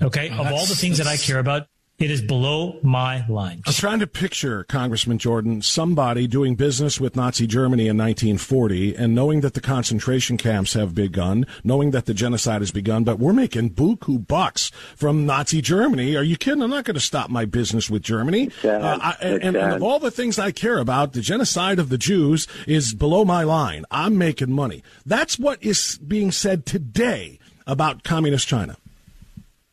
Okay, 0.01 0.29
oh, 0.31 0.41
of 0.41 0.47
all 0.47 0.65
the 0.65 0.75
things 0.75 0.97
that 0.97 1.05
I 1.05 1.17
care 1.17 1.37
about, 1.37 1.67
it 2.01 2.09
is 2.09 2.21
below 2.21 2.79
my 2.81 3.25
line. 3.27 3.61
I'm 3.67 3.73
trying 3.73 3.99
to 3.99 4.07
picture, 4.07 4.63
Congressman 4.63 5.19
Jordan, 5.19 5.61
somebody 5.61 6.25
doing 6.25 6.55
business 6.55 6.99
with 6.99 7.15
Nazi 7.15 7.45
Germany 7.45 7.83
in 7.83 7.97
1940 7.97 8.95
and 8.95 9.13
knowing 9.13 9.41
that 9.41 9.53
the 9.53 9.61
concentration 9.61 10.37
camps 10.37 10.73
have 10.73 10.95
begun, 10.95 11.45
knowing 11.63 11.91
that 11.91 12.05
the 12.05 12.13
genocide 12.13 12.61
has 12.61 12.71
begun, 12.71 13.03
but 13.03 13.19
we're 13.19 13.33
making 13.33 13.71
buku 13.71 14.25
bucks 14.25 14.71
from 14.95 15.25
Nazi 15.25 15.61
Germany. 15.61 16.15
Are 16.15 16.23
you 16.23 16.37
kidding? 16.37 16.63
I'm 16.63 16.71
not 16.71 16.85
going 16.85 16.95
to 16.95 17.01
stop 17.01 17.29
my 17.29 17.45
business 17.45 17.89
with 17.89 18.01
Germany. 18.01 18.49
Uh, 18.63 18.97
I, 19.01 19.15
and, 19.21 19.55
and, 19.55 19.57
of 19.57 19.83
all 19.83 19.99
the 19.99 20.11
things 20.11 20.39
I 20.39 20.51
care 20.51 20.79
about, 20.79 21.13
the 21.13 21.21
genocide 21.21 21.77
of 21.77 21.89
the 21.89 21.97
Jews 21.97 22.47
is 22.65 22.93
below 22.95 23.23
my 23.25 23.43
line. 23.43 23.85
I'm 23.91 24.17
making 24.17 24.51
money. 24.51 24.83
That's 25.05 25.37
what 25.37 25.61
is 25.63 25.99
being 25.99 26.31
said 26.31 26.65
today 26.65 27.37
about 27.67 28.03
communist 28.03 28.47
China. 28.47 28.77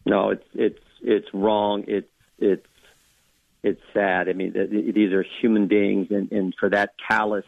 No, 0.04 0.30
it's 0.30 0.44
it's 0.54 0.78
it's 1.02 1.28
wrong. 1.34 1.84
It's 1.86 2.08
it's 2.38 2.66
it's 3.62 3.80
sad. 3.92 4.28
I 4.28 4.32
mean, 4.32 4.52
these 4.94 5.12
are 5.12 5.24
human 5.40 5.66
beings, 5.66 6.08
and, 6.10 6.30
and 6.32 6.54
for 6.58 6.70
that 6.70 6.94
callous 7.08 7.44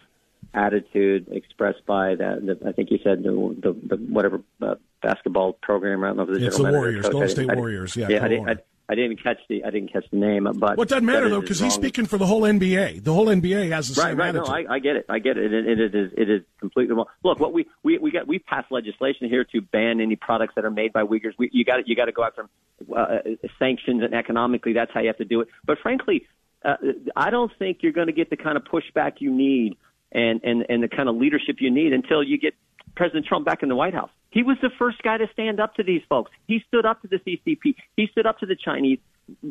attitude 0.52 1.28
expressed 1.30 1.86
by 1.86 2.16
that, 2.16 2.44
the, 2.44 2.68
I 2.68 2.72
think 2.72 2.90
you 2.90 2.98
said 3.04 3.22
the, 3.22 3.30
the, 3.30 3.72
the 3.72 3.96
whatever 3.96 4.40
uh, 4.60 4.74
basketball 5.02 5.52
program. 5.52 6.02
I 6.02 6.08
don't 6.08 6.16
know 6.16 6.22
if 6.24 6.30
it's, 6.30 6.42
it's 6.42 6.56
the 6.58 6.70
Warriors, 6.70 7.08
Golden 7.08 7.28
State 7.28 7.50
I, 7.50 7.54
Warriors. 7.54 7.96
Yeah, 7.96 8.08
yeah. 8.08 8.24
I, 8.24 8.52
I, 8.52 8.56
I 8.90 8.96
didn't 8.96 9.22
catch 9.22 9.38
the 9.48 9.62
I 9.62 9.70
didn't 9.70 9.92
catch 9.92 10.04
the 10.10 10.16
name, 10.16 10.48
but 10.56 10.76
what 10.76 10.88
doesn't 10.88 11.04
matter 11.04 11.28
though 11.28 11.40
because 11.40 11.60
he's 11.60 11.74
speaking 11.74 12.06
for 12.06 12.18
the 12.18 12.26
whole 12.26 12.42
NBA. 12.42 13.04
The 13.04 13.14
whole 13.14 13.26
NBA 13.26 13.70
has 13.70 13.94
the 13.94 14.00
right, 14.00 14.08
same 14.08 14.18
right. 14.18 14.28
attitude. 14.30 14.48
No, 14.48 14.52
I, 14.52 14.74
I 14.74 14.78
get 14.80 14.96
it. 14.96 15.06
I 15.08 15.20
get 15.20 15.38
it. 15.38 15.52
It, 15.52 15.66
it, 15.68 15.80
it 15.80 15.94
is 15.94 16.12
it 16.16 16.28
is 16.28 16.42
completely 16.58 16.96
wrong. 16.96 17.06
Look, 17.22 17.38
what 17.38 17.52
we 17.52 17.68
we 17.84 17.98
we 17.98 18.10
got 18.10 18.26
we 18.26 18.40
passed 18.40 18.72
legislation 18.72 19.28
here 19.28 19.44
to 19.44 19.60
ban 19.60 20.00
any 20.00 20.16
products 20.16 20.54
that 20.56 20.64
are 20.64 20.72
made 20.72 20.92
by 20.92 21.04
Uyghurs. 21.04 21.34
We, 21.38 21.50
you 21.52 21.64
got 21.64 21.86
you 21.86 21.94
got 21.94 22.06
to 22.06 22.12
go 22.12 22.24
after 22.24 22.48
uh, 22.96 23.18
sanctions 23.60 24.02
and 24.02 24.12
economically. 24.12 24.72
That's 24.72 24.90
how 24.92 25.00
you 25.02 25.06
have 25.06 25.18
to 25.18 25.24
do 25.24 25.40
it. 25.42 25.48
But 25.64 25.78
frankly, 25.78 26.26
uh, 26.64 26.74
I 27.14 27.30
don't 27.30 27.52
think 27.60 27.84
you're 27.84 27.92
going 27.92 28.08
to 28.08 28.12
get 28.12 28.28
the 28.28 28.36
kind 28.36 28.56
of 28.56 28.64
pushback 28.64 29.20
you 29.20 29.30
need 29.30 29.76
and 30.10 30.40
and 30.42 30.66
and 30.68 30.82
the 30.82 30.88
kind 30.88 31.08
of 31.08 31.14
leadership 31.14 31.58
you 31.60 31.70
need 31.70 31.92
until 31.92 32.24
you 32.24 32.38
get 32.38 32.54
President 32.94 33.26
Trump 33.26 33.44
back 33.44 33.62
in 33.62 33.68
the 33.68 33.76
White 33.76 33.94
House. 33.94 34.10
He 34.30 34.42
was 34.42 34.56
the 34.62 34.70
first 34.78 35.02
guy 35.02 35.18
to 35.18 35.26
stand 35.32 35.60
up 35.60 35.74
to 35.74 35.82
these 35.82 36.02
folks. 36.08 36.30
He 36.46 36.62
stood 36.68 36.86
up 36.86 37.02
to 37.02 37.08
the 37.08 37.16
CCP. 37.16 37.74
He 37.96 38.06
stood 38.12 38.26
up 38.26 38.38
to 38.40 38.46
the 38.46 38.56
Chinese. 38.56 38.98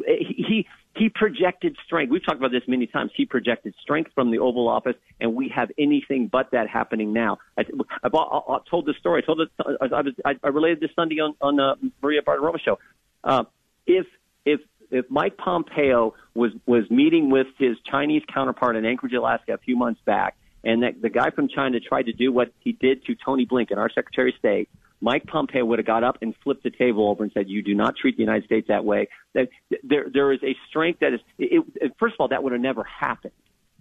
He 0.05 0.67
he 0.96 1.10
projected 1.10 1.77
strength. 1.86 2.12
We've 2.12 2.25
talked 2.25 2.38
about 2.38 2.51
this 2.51 2.63
many 2.67 2.88
times. 2.88 3.12
He 3.15 3.25
projected 3.25 3.74
strength 3.81 4.12
from 4.13 4.31
the 4.31 4.39
Oval 4.39 4.67
Office, 4.67 4.96
and 5.22 5.36
we 5.36 5.50
have 5.55 5.72
anything 5.77 6.27
but 6.27 6.51
that 6.51 6.67
happening 6.67 7.13
now. 7.13 7.38
I, 7.58 7.63
I've, 8.03 8.13
I've 8.13 8.65
told 8.69 8.86
this 8.86 8.98
story. 8.98 9.22
I 9.24 9.25
told 9.25 9.41
it. 9.41 9.50
I, 9.60 10.01
was, 10.01 10.13
I 10.43 10.48
related 10.48 10.81
this 10.81 10.91
Sunday 10.96 11.19
on 11.19 11.36
on 11.39 11.55
the 11.55 11.91
Maria 12.01 12.22
Bartiromo 12.22 12.60
show. 12.60 12.79
Uh, 13.24 13.43
if 13.88 14.05
if 14.46 14.60
if 14.91 15.05
Mike 15.10 15.38
Pompeo 15.38 16.13
was 16.34 16.51
was 16.65 16.89
meeting 16.89 17.29
with 17.29 17.48
his 17.58 17.77
Chinese 17.89 18.24
counterpart 18.34 18.75
in 18.75 18.86
Anchorage, 18.86 19.13
Alaska, 19.13 19.53
a 19.53 19.58
few 19.58 19.77
months 19.77 20.01
back, 20.05 20.36
and 20.63 20.84
that 20.84 21.01
the 21.01 21.10
guy 21.10 21.30
from 21.30 21.48
China 21.48 21.80
tried 21.80 22.04
to 22.04 22.13
do 22.13 22.32
what 22.32 22.51
he 22.60 22.74
did 22.74 23.06
to 23.06 23.16
Tony 23.16 23.46
Blinken, 23.46 23.78
our 23.78 23.89
Secretary 23.89 24.32
of 24.32 24.38
State, 24.38 24.70
Mike 25.01 25.25
Pompeo 25.28 25.63
would 25.63 25.80
have 25.80 25.86
got 25.86 26.04
up 26.04 26.18
and 26.22 26.36
flipped 26.44 26.63
the 26.63 26.72
table 26.72 27.10
over 27.10 27.24
and 27.24 27.32
said, 27.32 27.50
"You 27.50 27.62
do 27.62 27.74
not 27.74 27.96
treat 27.96 28.18
the 28.18 28.24
United 28.24 28.46
States 28.46 28.68
that 28.68 28.84
way." 28.84 29.08
That 29.34 29.50
there 29.84 30.08
there 30.12 30.32
is 30.34 30.44
a 30.44 30.56
strength 30.68 31.00
that 31.00 31.13
is. 31.13 31.20
It, 31.38 31.63
it, 31.75 31.94
first 31.98 32.16
of 32.16 32.20
all, 32.20 32.28
that 32.30 32.44
would 32.44 32.51
have 32.51 32.62
never 32.62 32.84
happened 32.84 33.34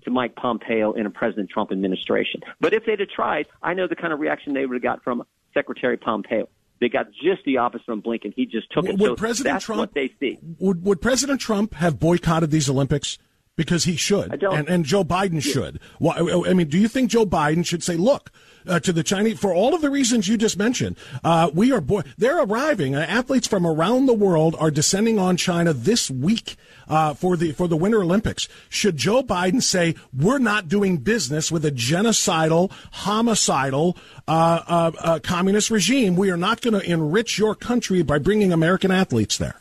to 0.05 0.11
Mike 0.11 0.37
Pompeo 0.37 0.93
in 0.93 1.07
a 1.07 1.11
President 1.11 1.51
Trump 1.51 1.73
administration. 1.73 2.43
But 2.61 2.73
if 2.73 2.85
they'd 2.87 3.01
have 3.01 3.09
tried, 3.09 3.47
I 3.63 3.75
know 3.75 3.89
the 3.89 3.97
kind 3.97 4.13
of 4.13 4.21
reaction 4.21 4.55
they 4.55 4.65
would 4.65 4.75
have 4.75 4.83
got 4.83 5.03
from 5.03 5.25
Secretary 5.55 5.97
Pompeo. 5.97 6.49
They 6.81 6.89
got 6.89 7.07
just 7.11 7.45
the 7.45 7.57
opposite 7.59 7.87
from 7.87 8.03
Blinken. 8.03 8.33
He 8.35 8.47
just 8.47 8.71
took 8.71 8.85
it. 8.85 8.99
Would 8.99 9.09
so 9.09 9.17
President 9.17 9.55
that's 9.55 9.65
Trump, 9.65 9.81
what 9.81 9.95
they 9.95 10.13
see. 10.21 10.39
Would, 10.61 10.85
would 10.85 11.03
President 11.03 11.41
Trump 11.41 11.75
have 11.75 11.99
boycotted 11.99 12.53
these 12.53 12.71
Olympics? 12.71 13.19
Because 13.59 13.83
he 13.83 13.97
should, 13.97 14.41
and, 14.43 14.69
and 14.69 14.85
Joe 14.85 15.03
Biden 15.03 15.45
yeah. 15.45 15.53
should. 15.53 15.81
I 16.01 16.55
mean, 16.55 16.69
do 16.69 16.79
you 16.79 16.87
think 16.87 17.11
Joe 17.11 17.27
Biden 17.27 17.67
should 17.67 17.83
say, 17.83 17.97
"Look, 17.97 18.31
uh, 18.69 18.81
to 18.81 18.93
the 18.93 19.03
Chinese 19.03 19.39
for 19.39 19.53
all 19.53 19.75
of 19.75 19.81
the 19.81 19.91
reasons 19.91 20.29
you 20.29 20.37
just 20.37 20.57
mentioned. 20.57 20.97
Uh, 21.25 21.51
we 21.53 21.73
are 21.73 21.81
bo- 21.81 22.03
they're 22.17 22.43
arriving. 22.43 22.95
Uh, 22.95 23.01
athletes 23.01 23.47
from 23.47 23.67
around 23.67 24.07
the 24.07 24.15
world 24.15 24.55
are 24.59 24.71
descending 24.71 25.19
on 25.19 25.37
China 25.37 25.73
this 25.73 26.11
week 26.11 26.57
uh, 26.89 27.15
for 27.15 27.37
the 27.37 27.53
for 27.53 27.67
the 27.67 27.77
Winter 27.77 28.03
Olympics. 28.03 28.49
Should 28.69 28.97
Joe 28.97 29.23
Biden 29.23 29.63
say 29.63 29.95
we're 30.17 30.39
not 30.39 30.69
doing 30.69 30.99
business 30.99 31.51
with 31.51 31.65
a 31.65 31.73
genocidal, 31.73 32.71
homicidal 32.93 33.97
uh, 34.27 34.93
uh, 34.99 35.19
communist 35.23 35.71
regime? 35.71 36.17
We 36.17 36.31
are 36.31 36.37
not 36.37 36.61
going 36.61 36.79
to 36.79 36.91
enrich 36.91 37.39
your 37.39 37.55
country 37.55 38.03
by 38.03 38.19
bringing 38.19 38.53
American 38.53 38.91
athletes 38.91 39.39
there. 39.39 39.61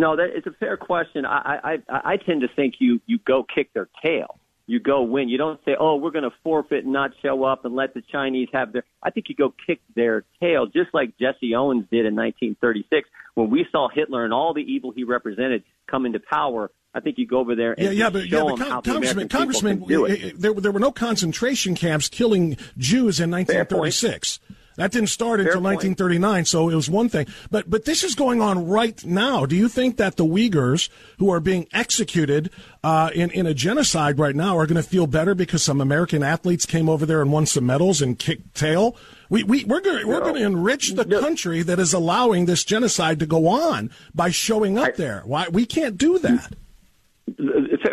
No, 0.00 0.16
that, 0.16 0.30
it's 0.34 0.46
a 0.46 0.52
fair 0.52 0.76
question. 0.76 1.24
I, 1.24 1.78
I 1.90 2.00
I 2.12 2.16
tend 2.16 2.40
to 2.40 2.48
think 2.48 2.74
you 2.78 3.00
you 3.06 3.18
go 3.18 3.44
kick 3.44 3.72
their 3.74 3.88
tail 4.02 4.40
you 4.70 4.78
go 4.78 5.02
win. 5.02 5.28
You 5.28 5.36
don't 5.36 5.58
say, 5.64 5.74
"Oh, 5.78 5.96
we're 5.96 6.12
going 6.12 6.22
to 6.22 6.36
forfeit 6.44 6.84
and 6.84 6.92
not 6.92 7.10
show 7.20 7.42
up 7.42 7.64
and 7.64 7.74
let 7.74 7.92
the 7.92 8.02
Chinese 8.02 8.48
have 8.52 8.72
their." 8.72 8.84
I 9.02 9.10
think 9.10 9.28
you 9.28 9.34
go 9.34 9.52
kick 9.66 9.80
their 9.96 10.22
tail, 10.38 10.66
just 10.66 10.94
like 10.94 11.18
Jesse 11.18 11.56
Owens 11.56 11.86
did 11.90 12.06
in 12.06 12.14
1936 12.14 13.08
when 13.34 13.50
we 13.50 13.66
saw 13.72 13.88
Hitler 13.92 14.24
and 14.24 14.32
all 14.32 14.54
the 14.54 14.62
evil 14.62 14.92
he 14.92 15.02
represented 15.02 15.64
come 15.88 16.06
into 16.06 16.20
power. 16.20 16.70
I 16.94 17.00
think 17.00 17.18
you 17.18 17.26
go 17.26 17.38
over 17.38 17.56
there 17.56 17.72
and 17.72 17.86
yeah, 17.86 17.90
yeah, 17.90 18.10
but, 18.10 18.28
show 18.28 18.48
yeah, 18.48 18.54
but 18.56 18.68
how 18.68 18.80
Congressman, 18.80 19.28
the 19.28 19.36
Congressman, 19.36 19.78
do 19.80 20.04
it. 20.04 20.10
Eh, 20.10 20.26
eh, 20.26 20.32
there, 20.36 20.54
there 20.54 20.72
were 20.72 20.80
no 20.80 20.92
concentration 20.92 21.74
camps 21.74 22.08
killing 22.08 22.56
Jews 22.78 23.18
in 23.18 23.30
1936. 23.30 24.38
That 24.80 24.92
didn't 24.92 25.10
start 25.10 25.40
until 25.40 25.60
1939, 25.60 26.46
so 26.46 26.70
it 26.70 26.74
was 26.74 26.88
one 26.88 27.10
thing. 27.10 27.26
But 27.50 27.68
but 27.68 27.84
this 27.84 28.02
is 28.02 28.14
going 28.14 28.40
on 28.40 28.66
right 28.66 29.04
now. 29.04 29.44
Do 29.44 29.54
you 29.54 29.68
think 29.68 29.98
that 29.98 30.16
the 30.16 30.24
Uyghurs 30.24 30.88
who 31.18 31.30
are 31.30 31.38
being 31.38 31.66
executed 31.70 32.48
uh, 32.82 33.10
in 33.14 33.30
in 33.32 33.44
a 33.44 33.52
genocide 33.52 34.18
right 34.18 34.34
now 34.34 34.56
are 34.56 34.66
going 34.66 34.82
to 34.82 34.88
feel 34.88 35.06
better 35.06 35.34
because 35.34 35.62
some 35.62 35.82
American 35.82 36.22
athletes 36.22 36.64
came 36.64 36.88
over 36.88 37.04
there 37.04 37.20
and 37.20 37.30
won 37.30 37.44
some 37.44 37.66
medals 37.66 38.00
and 38.00 38.18
kicked 38.18 38.54
tail? 38.54 38.96
We 39.28 39.44
we 39.44 39.66
we're 39.66 39.82
going 39.82 40.08
we're 40.08 40.20
going 40.20 40.36
to 40.36 40.46
enrich 40.46 40.94
the 40.94 41.04
no. 41.04 41.20
country 41.20 41.62
that 41.62 41.78
is 41.78 41.92
allowing 41.92 42.46
this 42.46 42.64
genocide 42.64 43.18
to 43.18 43.26
go 43.26 43.48
on 43.48 43.90
by 44.14 44.30
showing 44.30 44.78
up 44.78 44.88
I, 44.88 44.92
there. 44.92 45.22
Why 45.26 45.48
we 45.48 45.66
can't 45.66 45.98
do 45.98 46.18
that? 46.20 46.54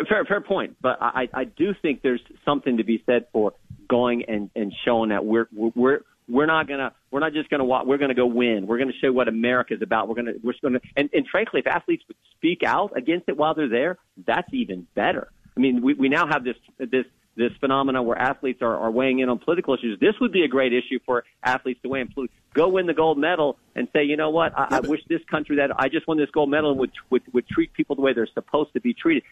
Fair, 0.08 0.24
fair 0.24 0.40
point, 0.40 0.76
but 0.80 0.96
I, 1.02 1.28
I 1.34 1.44
do 1.44 1.74
think 1.82 2.00
there's 2.00 2.22
something 2.46 2.78
to 2.78 2.84
be 2.84 3.02
said 3.04 3.26
for 3.30 3.52
going 3.90 4.24
and, 4.26 4.48
and 4.56 4.72
showing 4.86 5.10
that 5.10 5.26
we're 5.26 5.48
we're 5.52 6.00
we're 6.28 6.46
not 6.46 6.68
gonna 6.68 6.92
we're 7.10 7.20
not 7.20 7.32
just 7.32 7.48
gonna 7.48 7.64
walk 7.64 7.86
we're 7.86 7.98
gonna 7.98 8.14
go 8.14 8.26
win. 8.26 8.66
We're 8.66 8.78
gonna 8.78 8.92
show 9.00 9.12
what 9.12 9.28
america's 9.28 9.82
about. 9.82 10.08
We're 10.08 10.16
gonna 10.16 10.34
we're 10.42 10.54
gonna 10.62 10.80
and, 10.96 11.08
and 11.12 11.26
frankly 11.28 11.60
if 11.60 11.66
athletes 11.66 12.04
would 12.08 12.16
speak 12.36 12.62
out 12.62 12.96
against 12.96 13.28
it 13.28 13.36
while 13.36 13.54
they're 13.54 13.68
there 13.68 13.98
that's 14.26 14.52
even 14.52 14.86
better. 14.94 15.28
I 15.56 15.60
mean 15.60 15.82
we, 15.82 15.94
we 15.94 16.08
now 16.08 16.26
have 16.26 16.44
this 16.44 16.56
this 16.78 17.06
this 17.36 17.52
phenomenon 17.60 18.04
where 18.04 18.18
athletes 18.18 18.60
are, 18.62 18.76
are 18.76 18.90
weighing 18.90 19.20
in 19.20 19.28
on 19.28 19.38
political 19.38 19.72
issues. 19.72 19.98
This 20.00 20.14
would 20.20 20.32
be 20.32 20.42
a 20.42 20.48
great 20.48 20.72
issue 20.72 20.98
for 21.06 21.22
athletes 21.44 21.80
to 21.82 21.88
weigh 21.88 22.00
in. 22.00 22.08
Go 22.52 22.68
win 22.68 22.86
the 22.86 22.94
gold 22.94 23.16
medal 23.16 23.58
and 23.76 23.86
say 23.92 24.02
you 24.02 24.16
know 24.16 24.30
what? 24.30 24.52
I, 24.58 24.78
I 24.78 24.80
wish 24.80 25.00
this 25.08 25.20
country 25.30 25.56
that 25.56 25.70
i 25.78 25.88
just 25.88 26.06
won 26.08 26.18
this 26.18 26.30
gold 26.30 26.50
medal 26.50 26.72
and 26.72 26.80
would 26.80 26.90
would, 27.10 27.22
would 27.32 27.48
treat 27.48 27.72
people 27.72 27.96
the 27.96 28.02
way 28.02 28.12
they're 28.12 28.28
supposed 28.34 28.72
to 28.74 28.80
be 28.80 28.92
treated. 28.92 29.22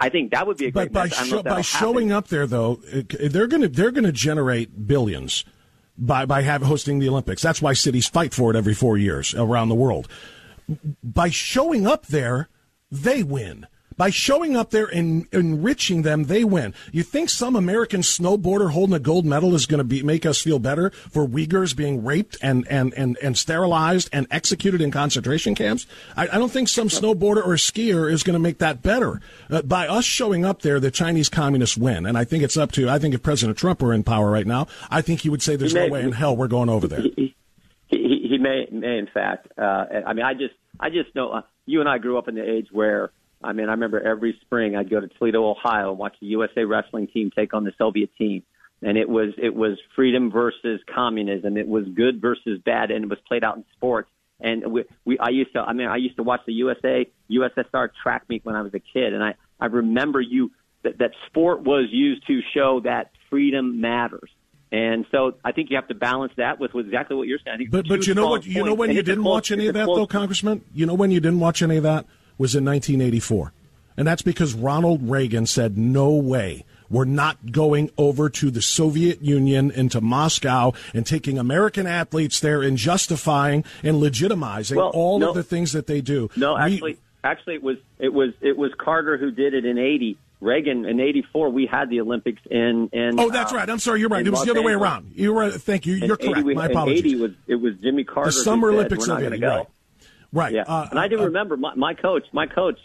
I 0.00 0.08
think 0.08 0.32
that 0.32 0.46
would 0.46 0.56
be 0.56 0.66
a 0.66 0.70
great 0.70 0.90
but 0.92 1.10
by, 1.10 1.14
show, 1.14 1.42
by 1.42 1.60
showing 1.60 2.10
up 2.10 2.28
there 2.28 2.46
though 2.46 2.80
they're 2.84 3.46
going 3.46 3.62
to 3.62 3.68
they're 3.68 3.92
going 3.92 4.04
to 4.04 4.12
generate 4.12 4.88
billions 4.88 5.44
by 6.00 6.26
by 6.26 6.42
have, 6.42 6.62
hosting 6.62 6.98
the 6.98 7.08
Olympics. 7.08 7.42
That's 7.42 7.62
why 7.62 7.74
cities 7.74 8.08
fight 8.08 8.34
for 8.34 8.50
it 8.50 8.56
every 8.56 8.74
four 8.74 8.96
years 8.96 9.34
around 9.34 9.68
the 9.68 9.74
world. 9.74 10.08
By 11.02 11.30
showing 11.30 11.86
up 11.86 12.06
there, 12.06 12.48
they 12.90 13.22
win. 13.22 13.66
By 14.00 14.08
showing 14.08 14.56
up 14.56 14.70
there 14.70 14.86
and 14.86 15.26
enriching 15.30 16.00
them, 16.00 16.24
they 16.24 16.42
win. 16.42 16.72
You 16.90 17.02
think 17.02 17.28
some 17.28 17.54
American 17.54 18.00
snowboarder 18.00 18.70
holding 18.70 18.96
a 18.96 18.98
gold 18.98 19.26
medal 19.26 19.54
is 19.54 19.66
going 19.66 19.76
to 19.76 19.84
be, 19.84 20.02
make 20.02 20.24
us 20.24 20.40
feel 20.40 20.58
better 20.58 20.88
for 20.88 21.28
Uyghurs 21.28 21.76
being 21.76 22.02
raped 22.02 22.38
and, 22.40 22.66
and, 22.68 22.94
and, 22.94 23.18
and 23.22 23.36
sterilized 23.36 24.08
and 24.10 24.26
executed 24.30 24.80
in 24.80 24.90
concentration 24.90 25.54
camps? 25.54 25.86
I, 26.16 26.28
I 26.28 26.38
don't 26.38 26.50
think 26.50 26.70
some 26.70 26.88
snowboarder 26.88 27.46
or 27.46 27.56
skier 27.56 28.10
is 28.10 28.22
going 28.22 28.32
to 28.32 28.40
make 28.40 28.56
that 28.56 28.80
better. 28.80 29.20
Uh, 29.50 29.60
by 29.60 29.86
us 29.86 30.06
showing 30.06 30.46
up 30.46 30.62
there, 30.62 30.80
the 30.80 30.90
Chinese 30.90 31.28
communists 31.28 31.76
win. 31.76 32.06
And 32.06 32.16
I 32.16 32.24
think 32.24 32.42
it's 32.42 32.56
up 32.56 32.72
to, 32.72 32.88
I 32.88 32.98
think 32.98 33.12
if 33.12 33.22
President 33.22 33.58
Trump 33.58 33.82
were 33.82 33.92
in 33.92 34.02
power 34.02 34.30
right 34.30 34.46
now, 34.46 34.66
I 34.90 35.02
think 35.02 35.20
he 35.20 35.28
would 35.28 35.42
say 35.42 35.56
there's 35.56 35.74
may, 35.74 35.88
no 35.88 35.92
way 35.92 36.02
in 36.04 36.12
hell 36.12 36.34
we're 36.34 36.48
going 36.48 36.70
over 36.70 36.88
there. 36.88 37.02
He, 37.02 37.36
he, 37.88 38.28
he 38.30 38.38
may, 38.38 38.66
may 38.72 38.96
in 38.96 39.08
fact. 39.12 39.48
Uh, 39.58 39.84
I 40.06 40.14
mean, 40.14 40.24
I 40.24 40.32
just, 40.32 40.54
I 40.80 40.88
just 40.88 41.14
know, 41.14 41.32
uh, 41.32 41.42
you 41.66 41.80
and 41.80 41.88
I 41.88 41.98
grew 41.98 42.16
up 42.16 42.28
in 42.28 42.34
the 42.34 42.50
age 42.50 42.68
where 42.72 43.12
I 43.42 43.52
mean, 43.52 43.68
I 43.68 43.72
remember 43.72 44.00
every 44.00 44.38
spring 44.42 44.76
I'd 44.76 44.90
go 44.90 45.00
to 45.00 45.08
Toledo, 45.08 45.48
Ohio, 45.48 45.90
and 45.90 45.98
watch 45.98 46.16
the 46.20 46.26
USA 46.28 46.64
wrestling 46.64 47.06
team 47.06 47.30
take 47.34 47.54
on 47.54 47.64
the 47.64 47.72
Soviet 47.78 48.10
team, 48.16 48.42
and 48.82 48.98
it 48.98 49.08
was 49.08 49.30
it 49.38 49.54
was 49.54 49.78
freedom 49.96 50.30
versus 50.30 50.80
communism. 50.94 51.56
It 51.56 51.66
was 51.66 51.86
good 51.94 52.20
versus 52.20 52.60
bad, 52.64 52.90
and 52.90 53.04
it 53.04 53.10
was 53.10 53.18
played 53.26 53.44
out 53.44 53.56
in 53.56 53.64
sports. 53.76 54.10
And 54.40 54.72
we, 54.72 54.84
we 55.04 55.18
I 55.18 55.30
used 55.30 55.52
to, 55.54 55.60
I 55.60 55.72
mean, 55.72 55.88
I 55.88 55.96
used 55.96 56.16
to 56.16 56.22
watch 56.22 56.40
the 56.46 56.52
USA 56.54 57.06
USSR 57.30 57.90
track 58.02 58.24
meet 58.28 58.44
when 58.44 58.56
I 58.56 58.62
was 58.62 58.74
a 58.74 58.80
kid, 58.80 59.14
and 59.14 59.22
I 59.22 59.34
I 59.58 59.66
remember 59.66 60.20
you 60.20 60.50
that 60.82 60.98
that 60.98 61.12
sport 61.26 61.62
was 61.62 61.86
used 61.90 62.26
to 62.26 62.40
show 62.54 62.80
that 62.84 63.10
freedom 63.30 63.80
matters. 63.80 64.30
And 64.72 65.04
so 65.10 65.34
I 65.44 65.52
think 65.52 65.70
you 65.70 65.76
have 65.76 65.88
to 65.88 65.94
balance 65.94 66.32
that 66.36 66.60
with, 66.60 66.72
with 66.74 66.86
exactly 66.86 67.16
what 67.16 67.26
you're 67.26 67.40
saying. 67.44 67.68
But 67.70 67.88
but 67.88 68.06
you 68.06 68.14
know 68.14 68.28
what 68.28 68.46
you 68.46 68.62
know 68.64 68.74
when 68.74 68.92
you 68.92 69.02
didn't 69.02 69.24
watch 69.24 69.50
any 69.50 69.66
of 69.66 69.74
that 69.74 69.86
though, 69.86 70.06
Congressman. 70.06 70.62
You 70.74 70.84
know 70.84 70.94
when 70.94 71.10
you 71.10 71.20
didn't 71.20 71.40
watch 71.40 71.62
any 71.62 71.78
of 71.78 71.84
that 71.84 72.04
was 72.40 72.54
in 72.54 72.64
1984. 72.64 73.52
And 73.98 74.06
that's 74.06 74.22
because 74.22 74.54
Ronald 74.54 75.10
Reagan 75.10 75.44
said, 75.44 75.76
no 75.76 76.14
way. 76.14 76.64
We're 76.88 77.04
not 77.04 77.52
going 77.52 77.90
over 77.98 78.30
to 78.30 78.50
the 78.50 78.62
Soviet 78.62 79.20
Union 79.20 79.70
into 79.70 80.00
Moscow 80.00 80.72
and 80.94 81.06
taking 81.06 81.38
American 81.38 81.86
athletes 81.86 82.40
there 82.40 82.62
and 82.62 82.78
justifying 82.78 83.62
and 83.84 84.02
legitimizing 84.02 84.76
well, 84.76 84.88
all 84.88 85.18
no, 85.18 85.28
of 85.28 85.34
the 85.34 85.42
things 85.42 85.72
that 85.72 85.86
they 85.86 86.00
do. 86.00 86.30
No, 86.34 86.56
actually, 86.56 86.94
we, 86.94 86.98
actually, 87.22 87.54
it 87.56 87.62
was 87.62 87.76
it 87.98 88.12
was 88.12 88.30
it 88.40 88.56
was 88.56 88.72
Carter 88.76 89.18
who 89.18 89.30
did 89.30 89.54
it 89.54 89.64
in 89.64 89.78
'80. 89.78 90.18
Reagan 90.40 90.86
in 90.86 90.98
'84, 90.98 91.50
we 91.50 91.66
had 91.66 91.90
the 91.90 92.00
Olympics 92.00 92.40
in. 92.50 92.88
in 92.92 93.20
oh, 93.20 93.30
that's 93.30 93.52
uh, 93.52 93.56
right. 93.56 93.70
I'm 93.70 93.78
sorry, 93.78 94.00
you're 94.00 94.08
right. 94.08 94.26
It 94.26 94.30
was 94.30 94.38
Los 94.38 94.46
the 94.46 94.50
other 94.52 94.60
Angeles. 94.60 94.80
way 94.80 94.82
around. 94.82 95.12
You 95.14 95.32
were 95.32 95.40
right. 95.42 95.52
Thank 95.52 95.86
you. 95.86 95.94
You're 95.94 96.16
correct. 96.16 96.38
80, 96.38 96.54
My 96.54 96.66
apologies. 96.66 97.04
'80 97.04 97.16
was 97.16 97.30
it 97.46 97.56
was 97.56 97.74
Jimmy 97.76 98.02
Carter. 98.02 98.30
The 98.30 98.32
Summer 98.32 98.70
Olympics 98.70 99.04
said, 99.04 99.12
We're 99.12 99.14
not 99.14 99.20
going 99.20 99.32
to 99.32 99.38
go. 99.38 99.56
Right. 99.58 99.66
Right. 100.32 100.52
Yeah. 100.52 100.64
Uh, 100.66 100.88
and 100.90 100.98
I 100.98 101.08
do 101.08 101.20
uh, 101.20 101.24
remember 101.24 101.56
my, 101.56 101.74
my 101.74 101.94
coach. 101.94 102.24
My 102.32 102.46
coach. 102.46 102.78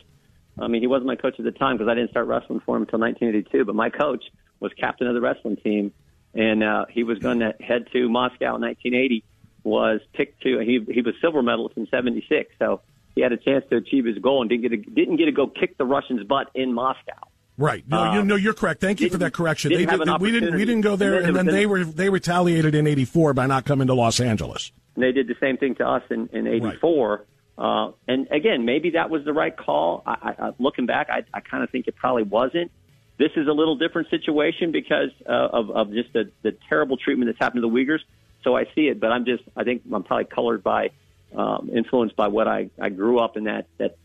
I 0.57 0.67
mean, 0.67 0.81
he 0.81 0.87
wasn't 0.87 1.07
my 1.07 1.15
coach 1.15 1.35
at 1.37 1.45
the 1.45 1.51
time 1.51 1.77
because 1.77 1.89
I 1.89 1.95
didn't 1.95 2.11
start 2.11 2.27
wrestling 2.27 2.61
for 2.65 2.77
him 2.77 2.83
until 2.83 2.99
1982. 2.99 3.65
But 3.65 3.75
my 3.75 3.89
coach 3.89 4.23
was 4.59 4.71
captain 4.79 5.07
of 5.07 5.13
the 5.13 5.21
wrestling 5.21 5.57
team, 5.57 5.91
and 6.33 6.63
uh, 6.63 6.85
he 6.89 7.03
was 7.03 7.19
going 7.19 7.39
to 7.39 7.53
head 7.59 7.87
to 7.93 8.09
Moscow 8.09 8.55
in 8.55 8.61
1980. 8.61 9.23
Was 9.63 9.99
picked 10.13 10.43
to 10.43 10.59
he 10.59 10.79
he 10.93 11.01
was 11.01 11.15
silver 11.21 11.41
medalist 11.41 11.75
in 11.75 11.87
'76. 11.87 12.53
So 12.59 12.81
he 13.15 13.21
had 13.21 13.31
a 13.31 13.37
chance 13.37 13.65
to 13.71 13.77
achieve 13.77 14.05
his 14.05 14.19
goal 14.19 14.41
and 14.41 14.49
didn't 14.49 14.61
get 14.61 14.69
to, 14.69 14.77
didn't 14.77 15.17
get 15.17 15.25
to 15.25 15.31
go 15.31 15.47
kick 15.47 15.77
the 15.77 15.85
Russians' 15.85 16.23
butt 16.23 16.51
in 16.53 16.71
Moscow. 16.71 17.13
Right. 17.57 17.83
No, 17.87 18.13
you, 18.13 18.23
no, 18.23 18.35
you're 18.35 18.53
correct. 18.53 18.81
Thank 18.81 18.99
you 18.99 19.09
for 19.09 19.17
that 19.19 19.33
correction. 19.33 19.71
They 19.71 19.85
did, 19.85 20.19
we 20.19 20.31
didn't 20.31 20.55
we 20.55 20.65
didn't 20.65 20.81
go 20.81 20.95
there, 20.95 21.15
and 21.15 21.23
then, 21.23 21.29
and 21.29 21.47
then 21.47 21.55
they 21.55 21.65
were 21.65 21.83
they 21.83 22.09
retaliated 22.09 22.75
in 22.75 22.85
'84 22.85 23.33
by 23.33 23.47
not 23.47 23.65
coming 23.65 23.87
to 23.87 23.93
Los 23.93 24.19
Angeles. 24.19 24.71
They 24.97 25.11
did 25.11 25.27
the 25.27 25.35
same 25.39 25.57
thing 25.57 25.75
to 25.75 25.87
us 25.87 26.03
in 26.09 26.27
in 26.33 26.47
'84. 26.47 27.09
Right. 27.09 27.19
Uh, 27.57 27.91
and 28.07 28.27
again, 28.31 28.65
maybe 28.65 28.91
that 28.91 29.09
was 29.09 29.23
the 29.23 29.33
right 29.33 29.55
call. 29.55 30.03
I, 30.05 30.35
I, 30.37 30.51
looking 30.59 30.85
back, 30.85 31.09
I, 31.09 31.23
I 31.33 31.39
kind 31.39 31.63
of 31.63 31.69
think 31.69 31.87
it 31.87 31.95
probably 31.95 32.23
wasn't. 32.23 32.71
This 33.17 33.31
is 33.37 33.47
a 33.47 33.51
little 33.51 33.77
different 33.77 34.09
situation 34.09 34.71
because 34.71 35.09
uh, 35.27 35.31
of, 35.31 35.69
of 35.71 35.93
just 35.93 36.11
the, 36.11 36.31
the 36.41 36.57
terrible 36.67 36.97
treatment 36.97 37.29
that's 37.29 37.39
happened 37.39 37.63
to 37.63 37.69
the 37.69 37.73
Uyghurs. 37.73 38.01
So 38.43 38.57
I 38.57 38.65
see 38.75 38.87
it, 38.87 38.99
but 38.99 39.11
I'm 39.11 39.25
just, 39.25 39.43
I 39.55 39.63
think 39.63 39.83
I'm 39.91 40.03
probably 40.03 40.25
colored 40.25 40.63
by, 40.63 40.91
um, 41.35 41.69
influenced 41.73 42.15
by 42.15 42.27
what 42.27 42.47
I, 42.47 42.69
I 42.79 42.89
grew 42.89 43.19
up 43.19 43.37
in 43.37 43.45
that, 43.45 43.67
that 43.77 43.97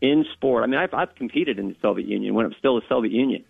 in 0.00 0.24
sport. 0.32 0.64
I 0.64 0.66
mean, 0.66 0.80
I've, 0.80 0.94
I've 0.94 1.14
competed 1.14 1.58
in 1.58 1.68
the 1.68 1.76
Soviet 1.82 2.08
Union 2.08 2.34
when 2.34 2.46
it 2.46 2.48
was 2.48 2.58
still 2.58 2.76
the 2.76 2.86
Soviet 2.88 3.12
Union 3.12 3.44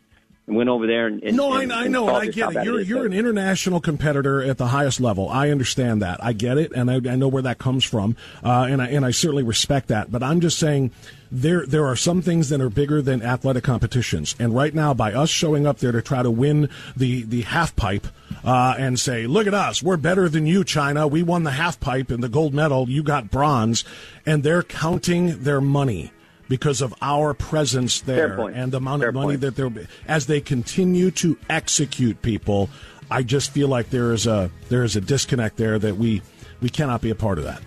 and 0.49 0.57
went 0.57 0.69
over 0.69 0.87
there 0.87 1.07
and, 1.07 1.23
and 1.23 1.37
no, 1.37 1.53
and, 1.53 1.73
I, 1.73 1.85
I 1.85 1.89
know, 1.89 2.09
and 2.09 2.17
I 2.17 2.27
get 2.27 2.57
it. 2.57 2.65
You're 2.65 2.81
you're 2.81 3.07
an 3.07 3.13
international 3.13 3.81
competitor 3.81 4.43
at 4.43 4.59
the 4.59 4.69
highest 4.69 5.01
level. 5.01 5.29
I 5.29 5.51
understand 5.51 6.03
that. 6.03 6.23
I 6.25 6.33
get 6.33 6.59
it, 6.59 6.73
and 6.73 6.91
I, 6.91 6.95
I 6.95 7.17
know 7.17 7.29
where 7.29 7.43
that 7.43 7.59
comes 7.59 7.85
from, 7.85 8.17
uh, 8.43 8.67
and 8.69 8.83
I 8.83 8.89
and 8.89 9.05
I 9.05 9.11
certainly 9.13 9.45
respect 9.45 9.89
that. 9.89 10.11
But 10.11 10.23
I'm 10.23 10.41
just 10.41 10.59
saying. 10.59 10.91
There, 11.31 11.67
there 11.67 11.85
are 11.85 11.95
some 11.95 12.23
things 12.23 12.49
that 12.49 12.63
are 12.63 12.71
bigger 12.71 13.03
than 13.03 13.21
athletic 13.21 13.63
competitions, 13.63 14.35
and 14.39 14.55
right 14.55 14.75
now, 14.75 14.95
by 14.95 15.13
us 15.13 15.29
showing 15.29 15.67
up 15.67 15.77
there 15.77 15.93
to 15.93 16.01
try 16.01 16.23
to 16.23 16.31
win 16.31 16.71
the 16.97 17.23
the 17.25 17.43
half 17.43 17.77
pipe, 17.77 18.07
uh, 18.45 18.77
and 18.79 18.99
say, 18.99 19.27
"Look 19.27 19.47
at 19.47 19.53
us, 19.53 19.83
we're 19.83 19.99
better 19.99 20.31
than 20.31 20.47
you, 20.47 20.65
China. 20.65 21.07
We 21.07 21.23
won 21.23 21.43
the 21.43 21.51
half 21.51 21.79
pipe 21.81 22.11
and 22.11 22.23
the 22.23 22.31
gold 22.31 22.55
medal. 22.55 22.89
You 22.89 23.03
got 23.03 23.31
bronze," 23.31 23.85
and 24.25 24.43
they're 24.43 24.63
counting 24.63 25.43
their 25.43 25.61
money 25.61 26.13
because 26.49 26.81
of 26.81 26.95
our 27.03 27.35
presence 27.35 28.01
there 28.01 28.39
and 28.49 28.73
the 28.73 28.79
amount 28.79 29.03
Fair 29.03 29.11
of 29.11 29.15
money 29.15 29.37
point. 29.37 29.41
that 29.41 29.57
they're 29.57 29.87
as 30.07 30.27
they 30.27 30.41
continue 30.41 31.11
to 31.13 31.37
execute 31.49 32.23
people. 32.23 32.71
I 33.11 33.23
just 33.23 33.51
feel 33.53 33.69
like 33.69 33.91
there 33.91 34.13
is 34.13 34.27
a 34.27 34.51
there 34.69 34.85
is 34.85 34.97
a 34.97 35.01
disconnect 35.01 35.57
there 35.57 35.79
that 35.79 35.97
we 35.97 36.23
we 36.61 36.69
cannot 36.69 37.01
be 37.01 37.11
a 37.11 37.15
part 37.15 37.39
of 37.39 37.45
that. 37.45 37.63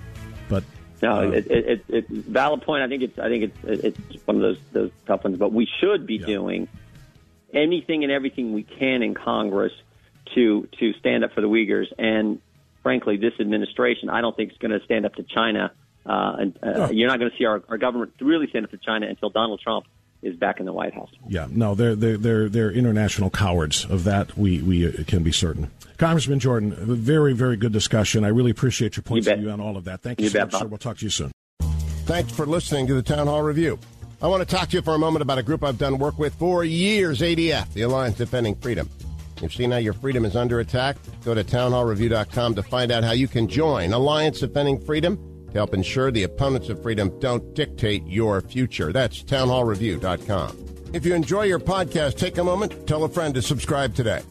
But 0.49 0.63
no, 1.01 1.17
uh, 1.17 1.31
it, 1.31 1.47
it, 1.49 1.85
it, 1.87 2.07
valid 2.09 2.61
point. 2.61 2.83
I 2.83 2.87
think 2.87 3.03
it's 3.03 3.19
I 3.19 3.29
think 3.29 3.53
it's 3.63 3.85
it's 3.85 4.27
one 4.27 4.37
of 4.37 4.41
those 4.41 4.59
those 4.71 4.91
tough 5.05 5.23
ones. 5.23 5.37
But 5.37 5.51
we 5.51 5.67
should 5.79 6.05
be 6.05 6.15
yeah. 6.15 6.25
doing 6.25 6.67
anything 7.53 8.03
and 8.03 8.11
everything 8.11 8.53
we 8.53 8.63
can 8.63 9.03
in 9.03 9.13
Congress 9.13 9.73
to 10.35 10.67
to 10.79 10.93
stand 10.93 11.23
up 11.23 11.33
for 11.33 11.41
the 11.41 11.49
Uyghurs. 11.49 11.87
And 11.97 12.39
frankly, 12.83 13.17
this 13.17 13.33
administration, 13.39 14.09
I 14.09 14.21
don't 14.21 14.35
think 14.35 14.51
is 14.51 14.57
going 14.57 14.77
to 14.77 14.83
stand 14.85 15.05
up 15.05 15.15
to 15.15 15.23
China 15.23 15.71
uh, 16.05 16.35
and 16.39 16.59
uh, 16.63 16.87
oh. 16.87 16.91
you're 16.91 17.07
not 17.07 17.19
going 17.19 17.31
to 17.31 17.37
see 17.37 17.45
our, 17.45 17.61
our 17.69 17.77
government 17.77 18.13
really 18.19 18.47
stand 18.47 18.65
up 18.65 18.71
to 18.71 18.77
China 18.77 19.07
until 19.07 19.29
Donald 19.29 19.59
Trump 19.61 19.85
is 20.21 20.35
back 20.35 20.59
in 20.59 20.65
the 20.65 20.73
White 20.73 20.93
House. 20.93 21.09
Yeah, 21.27 21.47
no, 21.49 21.75
they're 21.75 21.95
they're 21.95 22.17
they're, 22.17 22.49
they're 22.49 22.71
international 22.71 23.29
cowards. 23.29 23.85
Of 23.85 24.03
that, 24.03 24.37
we 24.37 24.61
we 24.61 24.87
uh, 24.87 25.03
can 25.05 25.23
be 25.23 25.31
certain. 25.31 25.71
Congressman 25.97 26.39
Jordan, 26.39 26.73
a 26.73 26.95
very 26.95 27.33
very 27.33 27.57
good 27.57 27.71
discussion. 27.71 28.23
I 28.23 28.29
really 28.29 28.51
appreciate 28.51 28.95
your 28.97 29.03
points 29.03 29.27
of 29.27 29.39
view 29.39 29.49
on 29.49 29.59
all 29.59 29.77
of 29.77 29.85
that. 29.85 30.01
Thank 30.01 30.19
you, 30.19 30.25
you 30.25 30.29
so 30.29 30.39
bet, 30.39 30.51
much, 30.51 30.61
sir. 30.61 30.67
We'll 30.67 30.77
talk 30.77 30.97
to 30.97 31.05
you 31.05 31.09
soon. 31.09 31.31
Thanks 32.05 32.31
for 32.31 32.45
listening 32.45 32.87
to 32.87 32.93
the 32.93 33.03
Town 33.03 33.27
Hall 33.27 33.41
Review. 33.41 33.79
I 34.21 34.27
want 34.27 34.47
to 34.47 34.55
talk 34.55 34.69
to 34.69 34.77
you 34.77 34.83
for 34.83 34.93
a 34.93 34.99
moment 34.99 35.23
about 35.23 35.39
a 35.39 35.43
group 35.43 35.63
I've 35.63 35.79
done 35.79 35.97
work 35.97 36.19
with 36.19 36.35
for 36.35 36.63
years, 36.63 37.21
ADF, 37.21 37.73
the 37.73 37.81
Alliance 37.81 38.17
Defending 38.17 38.55
Freedom. 38.55 38.87
You've 39.41 39.53
seen 39.53 39.71
how 39.71 39.77
your 39.77 39.93
freedom 39.93 40.25
is 40.25 40.35
under 40.35 40.59
attack? 40.59 40.97
Go 41.25 41.33
to 41.33 41.43
townhallreview.com 41.43 42.53
to 42.55 42.61
find 42.61 42.91
out 42.91 43.03
how 43.03 43.13
you 43.13 43.27
can 43.27 43.47
join 43.47 43.93
Alliance 43.93 44.39
Defending 44.39 44.79
Freedom 44.79 45.17
to 45.51 45.59
help 45.59 45.73
ensure 45.73 46.11
the 46.11 46.23
opponents 46.23 46.69
of 46.69 46.81
freedom 46.81 47.17
don't 47.19 47.53
dictate 47.53 48.05
your 48.05 48.41
future. 48.41 48.91
That's 48.91 49.23
townhallreview.com. 49.23 50.57
If 50.93 51.05
you 51.05 51.13
enjoy 51.13 51.43
your 51.43 51.59
podcast, 51.59 52.17
take 52.17 52.37
a 52.37 52.43
moment, 52.43 52.85
tell 52.87 53.03
a 53.03 53.09
friend 53.09 53.33
to 53.35 53.41
subscribe 53.41 53.95
today. 53.95 54.21